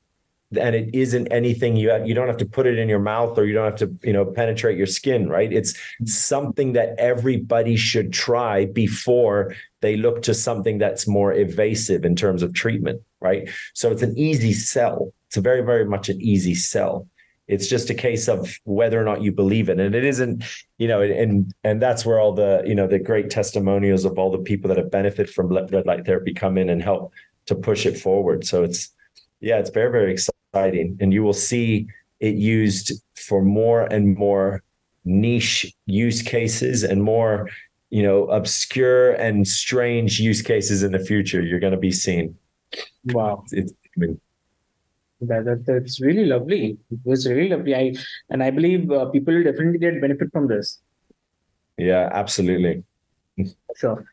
and 0.55 0.77
it 0.77 0.95
isn't 0.95 1.27
anything 1.33 1.77
you 1.77 1.91
have, 1.91 2.07
you 2.07 2.15
don't 2.15 2.29
have 2.29 2.37
to 2.37 2.47
put 2.47 2.67
it 2.67 2.79
in 2.79 2.89
your 2.89 3.01
mouth 3.01 3.37
or 3.37 3.45
you 3.45 3.53
don't 3.53 3.65
have 3.65 3.77
to 3.77 4.07
you 4.07 4.13
know 4.13 4.25
penetrate 4.25 4.79
your 4.79 4.87
skin 4.87 5.29
right? 5.29 5.53
It's 5.53 5.75
something 6.05 6.73
that 6.75 6.95
everybody 6.99 7.77
should 7.77 8.13
try 8.13 8.67
before 8.67 9.55
they 9.81 9.97
look 9.97 10.23
to 10.23 10.35
something 10.35 10.79
that's 10.79 11.07
more 11.07 11.33
evasive 11.33 12.05
in 12.05 12.15
terms 12.15 12.43
of 12.43 12.55
treatment 12.55 13.03
right? 13.21 13.49
So 13.75 13.91
it's 13.91 14.03
an 14.03 14.17
easy 14.17 14.53
sell. 14.53 15.13
It's 15.29 15.37
a 15.37 15.41
very 15.41 15.63
very 15.63 15.85
much 15.85 16.09
an 16.09 16.21
easy 16.21 16.55
sell. 16.55 17.09
It's 17.49 17.69
just 17.69 17.91
a 17.91 17.95
case 17.95 18.29
of 18.29 18.57
whether 18.65 19.01
or 19.01 19.05
not 19.05 19.23
you 19.23 19.31
believe 19.31 19.69
it. 19.69 19.79
And 19.81 19.95
it 19.95 20.05
isn't 20.05 20.45
you 20.79 20.87
know 20.87 21.01
and 21.03 21.53
and 21.65 21.83
that's 21.83 22.07
where 22.07 22.21
all 22.21 22.33
the 22.33 22.63
you 22.65 22.75
know 22.75 22.87
the 22.87 23.01
great 23.01 23.31
testimonials 23.31 24.05
of 24.05 24.17
all 24.17 24.31
the 24.31 24.39
people 24.39 24.69
that 24.69 24.79
have 24.79 24.93
benefited 24.93 25.35
from 25.35 25.49
red 25.49 25.87
light 25.87 26.07
therapy 26.07 26.33
come 26.33 26.57
in 26.57 26.69
and 26.69 26.83
help 26.83 27.13
to 27.47 27.55
push 27.57 27.85
it 27.87 27.99
forward. 27.99 28.45
So 28.45 28.63
it's 28.63 28.93
yeah 29.41 29.59
it's 29.59 29.71
very 29.71 29.91
very 29.91 30.13
exciting. 30.13 30.97
And 31.01 31.13
you 31.13 31.23
will 31.23 31.33
see 31.33 31.87
it 32.21 32.35
used 32.37 32.93
for 33.15 33.43
more 33.43 33.83
and 33.83 34.17
more 34.17 34.63
niche 35.05 35.73
use 35.87 36.23
cases 36.23 36.83
and 36.83 37.03
more 37.03 37.49
you 37.91 38.03
know 38.03 38.27
obscure 38.27 39.13
and 39.13 39.47
strange 39.47 40.19
use 40.19 40.43
cases 40.43 40.83
in 40.83 40.93
the 40.93 40.99
future 40.99 41.41
you're 41.43 41.61
going 41.61 41.73
to 41.73 41.79
be 41.79 41.93
seeing. 41.93 42.35
Wow. 43.05 43.45
It's, 43.53 43.73
I 43.73 44.01
mean, 44.01 44.21
that, 45.21 45.45
that 45.45 45.65
that's 45.67 46.01
really 46.01 46.27
lovely. 46.27 46.79
It 46.91 46.99
was 47.05 47.27
really 47.27 47.49
lovely. 47.49 47.75
I 47.75 47.95
and 48.31 48.43
i 48.43 48.51
believe 48.51 48.91
uh, 48.91 49.07
people 49.07 49.35
will 49.35 49.45
definitely 49.45 49.79
get 49.79 50.01
benefit 50.01 50.29
from 50.33 50.49
this. 50.49 50.81
Yeah 51.79 52.09
absolutely. 52.13 52.83
Sure 53.77 54.07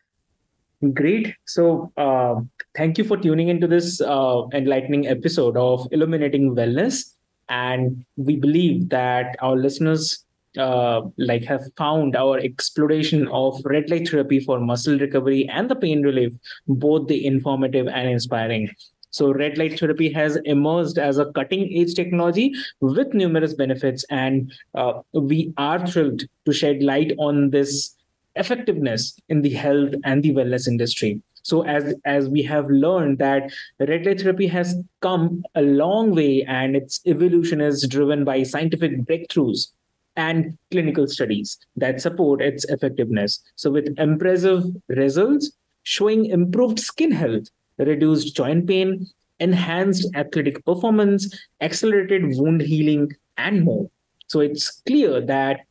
great. 0.92 1.36
So 1.46 1.92
uh, 1.98 2.42
thank 2.76 2.98
you 2.98 3.04
for 3.04 3.18
tuning 3.18 3.48
into 3.48 3.68
this 3.68 4.02
uh, 4.02 4.44
enlightening 4.54 5.08
episode 5.08 5.58
of 5.58 5.88
illuminating 5.92 6.56
wellness. 6.56 7.14
And 7.50 8.06
we 8.16 8.36
believe 8.36 8.90
that 8.90 9.36
our 9.42 9.56
listeners 9.56 10.26
uh, 10.58 11.02
like 11.18 11.44
have 11.46 11.64
found 11.78 12.16
our 12.16 12.38
exploration 12.38 13.28
of 13.30 13.62
red 13.66 13.90
light 13.90 14.08
therapy 14.08 14.40
for 14.40 14.60
muscle 14.60 14.98
recovery 15.00 15.50
and 15.50 15.70
the 15.70 15.76
pain 15.76 16.04
relief 16.04 16.32
both 16.68 17.08
the 17.08 17.26
informative 17.26 17.88
and 17.88 18.08
inspiring. 18.10 18.70
So 19.10 19.32
red 19.32 19.60
light 19.60 19.80
therapy 19.80 20.12
has 20.14 20.38
emerged 20.46 20.98
as 20.98 21.20
a 21.20 21.32
cutting 21.34 21.72
edge 21.76 21.94
technology 21.94 22.52
with 22.82 23.14
numerous 23.14 23.54
benefits. 23.54 24.04
And 24.10 24.52
uh, 24.74 25.02
we 25.14 25.54
are 25.58 25.86
thrilled 25.86 26.24
to 26.46 26.54
shed 26.54 26.82
light 26.82 27.14
on 27.20 27.52
this 27.52 27.96
effectiveness 28.36 29.18
in 29.30 29.42
the 29.42 29.54
health 29.54 29.94
and 30.04 30.24
the 30.24 30.34
wellness 30.34 30.68
industry. 30.68 31.22
So 31.44 31.66
as 31.66 31.94
as 32.06 32.30
we 32.30 32.42
have 32.44 32.70
learned 32.70 33.20
that 33.20 33.52
red 33.80 34.06
light 34.06 34.22
therapy 34.22 34.48
has 34.48 34.76
come 35.02 35.44
a 35.56 35.62
long 35.62 36.16
way 36.16 36.44
and 36.44 36.76
its 36.76 37.02
evolution 37.06 37.60
is 37.60 37.86
driven 37.88 38.24
by 38.24 38.44
scientific 38.44 39.02
breakthroughs 39.02 39.68
and 40.16 40.58
clinical 40.72 41.08
studies 41.08 41.58
that 41.76 42.00
support 42.00 42.42
its 42.42 42.64
effectiveness. 42.66 43.44
So 43.56 43.72
with 43.72 43.94
impressive 43.98 44.64
results 44.88 45.52
showing 45.84 46.28
improved 46.28 46.80
skin 46.80 47.12
health 47.12 47.50
reduced 47.78 48.36
joint 48.36 48.68
pain 48.68 49.08
enhanced 49.40 50.08
athletic 50.16 50.64
performance 50.64 51.38
accelerated 51.60 52.24
wound 52.38 52.62
healing 52.62 53.12
and 53.38 53.64
more. 53.64 53.90
So 54.28 54.40
it's 54.40 54.82
clear 54.88 55.20
that 55.20 55.62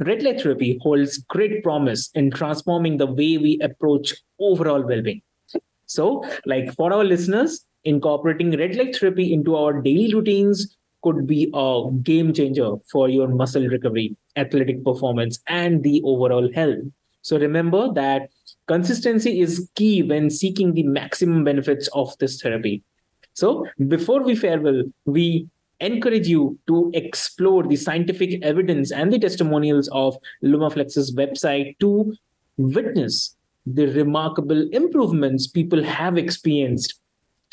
red 0.00 0.22
light 0.22 0.40
therapy 0.40 0.78
holds 0.82 1.18
great 1.18 1.62
promise 1.62 2.10
in 2.14 2.30
transforming 2.30 2.96
the 2.96 3.06
way 3.06 3.38
we 3.38 3.58
approach 3.62 4.14
overall 4.38 4.82
well-being 4.82 5.22
so 5.86 6.24
like 6.46 6.72
for 6.74 6.92
our 6.92 7.04
listeners 7.04 7.66
incorporating 7.84 8.56
red 8.56 8.76
light 8.76 8.96
therapy 8.96 9.32
into 9.32 9.56
our 9.56 9.80
daily 9.80 10.12
routines 10.14 10.76
could 11.02 11.26
be 11.26 11.50
a 11.54 11.90
game 12.02 12.32
changer 12.32 12.72
for 12.90 13.08
your 13.08 13.28
muscle 13.28 13.66
recovery 13.66 14.16
athletic 14.36 14.84
performance 14.84 15.40
and 15.46 15.82
the 15.82 16.00
overall 16.04 16.50
health. 16.54 16.78
So 17.22 17.38
remember 17.38 17.92
that 17.94 18.30
consistency 18.66 19.40
is 19.40 19.68
key 19.74 20.02
when 20.02 20.30
seeking 20.30 20.74
the 20.74 20.84
maximum 20.84 21.44
benefits 21.44 21.88
of 21.88 22.16
this 22.18 22.40
therapy. 22.40 22.82
So 23.34 23.66
before 23.86 24.22
we 24.22 24.34
farewell, 24.34 24.84
we 25.04 25.48
encourage 25.80 26.26
you 26.26 26.58
to 26.66 26.90
explore 26.94 27.62
the 27.62 27.76
scientific 27.76 28.42
evidence 28.42 28.90
and 28.90 29.12
the 29.12 29.18
testimonials 29.18 29.88
of 29.88 30.16
LumaFlex's 30.42 31.14
website 31.14 31.78
to 31.78 32.14
witness 32.56 33.36
the 33.66 33.86
remarkable 33.92 34.68
improvements 34.72 35.46
people 35.46 35.82
have 35.82 36.18
experienced 36.18 37.00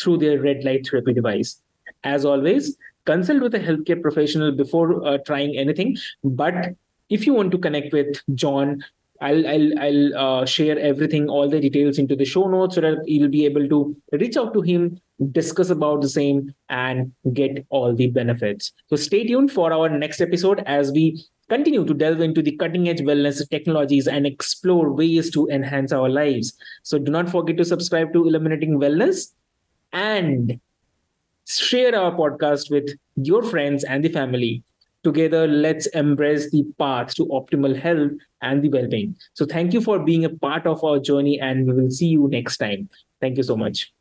through 0.01 0.17
their 0.17 0.39
red 0.41 0.63
light 0.63 0.88
therapy 0.88 1.13
device. 1.13 1.61
As 2.03 2.25
always, 2.25 2.77
consult 3.05 3.41
with 3.41 3.55
a 3.55 3.59
healthcare 3.59 4.01
professional 4.01 4.51
before 4.51 5.05
uh, 5.05 5.17
trying 5.19 5.57
anything. 5.57 5.97
But 6.23 6.75
if 7.09 7.25
you 7.25 7.33
want 7.33 7.51
to 7.51 7.57
connect 7.57 7.93
with 7.93 8.21
John, 8.33 8.83
I'll 9.21 9.47
I'll 9.47 9.79
I'll 9.79 10.17
uh, 10.17 10.45
share 10.45 10.77
everything, 10.77 11.29
all 11.29 11.49
the 11.49 11.59
details 11.59 11.97
into 11.97 12.15
the 12.15 12.25
show 12.25 12.47
notes, 12.47 12.75
so 12.75 12.81
that 12.81 13.07
you'll 13.07 13.29
be 13.29 13.45
able 13.45 13.67
to 13.69 13.95
reach 14.11 14.35
out 14.38 14.53
to 14.53 14.61
him, 14.61 14.99
discuss 15.32 15.69
about 15.69 16.01
the 16.01 16.10
same, 16.10 16.54
and 16.69 17.12
get 17.34 17.65
all 17.69 17.95
the 17.95 18.08
benefits. 18.08 18.71
So 18.88 18.95
stay 18.95 19.25
tuned 19.25 19.51
for 19.51 19.71
our 19.71 19.89
next 19.89 20.21
episode 20.21 20.63
as 20.65 20.91
we 20.91 21.23
continue 21.49 21.86
to 21.86 21.93
delve 21.93 22.21
into 22.21 22.41
the 22.41 22.56
cutting 22.58 22.89
edge 22.89 23.01
wellness 23.01 23.47
technologies 23.49 24.08
and 24.08 24.25
explore 24.25 24.91
ways 24.91 25.32
to 25.32 25.47
enhance 25.49 25.91
our 25.91 26.10
lives. 26.10 26.54
So 26.84 26.97
do 26.97 27.12
not 27.12 27.30
forget 27.30 27.58
to 27.58 27.65
subscribe 27.65 28.13
to 28.13 28.28
Illuminating 28.28 28.80
Wellness 28.80 29.32
and 29.93 30.60
share 31.47 31.95
our 31.95 32.12
podcast 32.12 32.71
with 32.71 32.89
your 33.15 33.43
friends 33.43 33.84
and 33.84 34.04
the 34.04 34.10
family. 34.10 34.63
Together, 35.04 35.47
let's 35.47 35.86
embrace 35.88 36.49
the 36.49 36.63
path 36.80 37.13
to 37.13 37.28
optimal 37.28 37.80
health 37.80 38.12
and 38.41 38.63
the 38.63 38.69
well 38.69 38.88
being. 38.88 39.15
So, 39.34 39.45
thank 39.45 39.71
you 39.71 39.80
for 39.80 39.99
being 39.99 40.25
a 40.25 40.30
part 40.30 40.65
of 40.65 40.84
our 40.84 40.97
journey, 40.97 41.39
and 41.39 41.67
we 41.67 41.73
will 41.73 41.91
see 41.91 42.08
you 42.08 42.28
next 42.28 42.58
time. 42.58 42.89
Thank 43.21 43.38
you 43.38 43.43
so 43.43 43.56
much. 43.56 43.93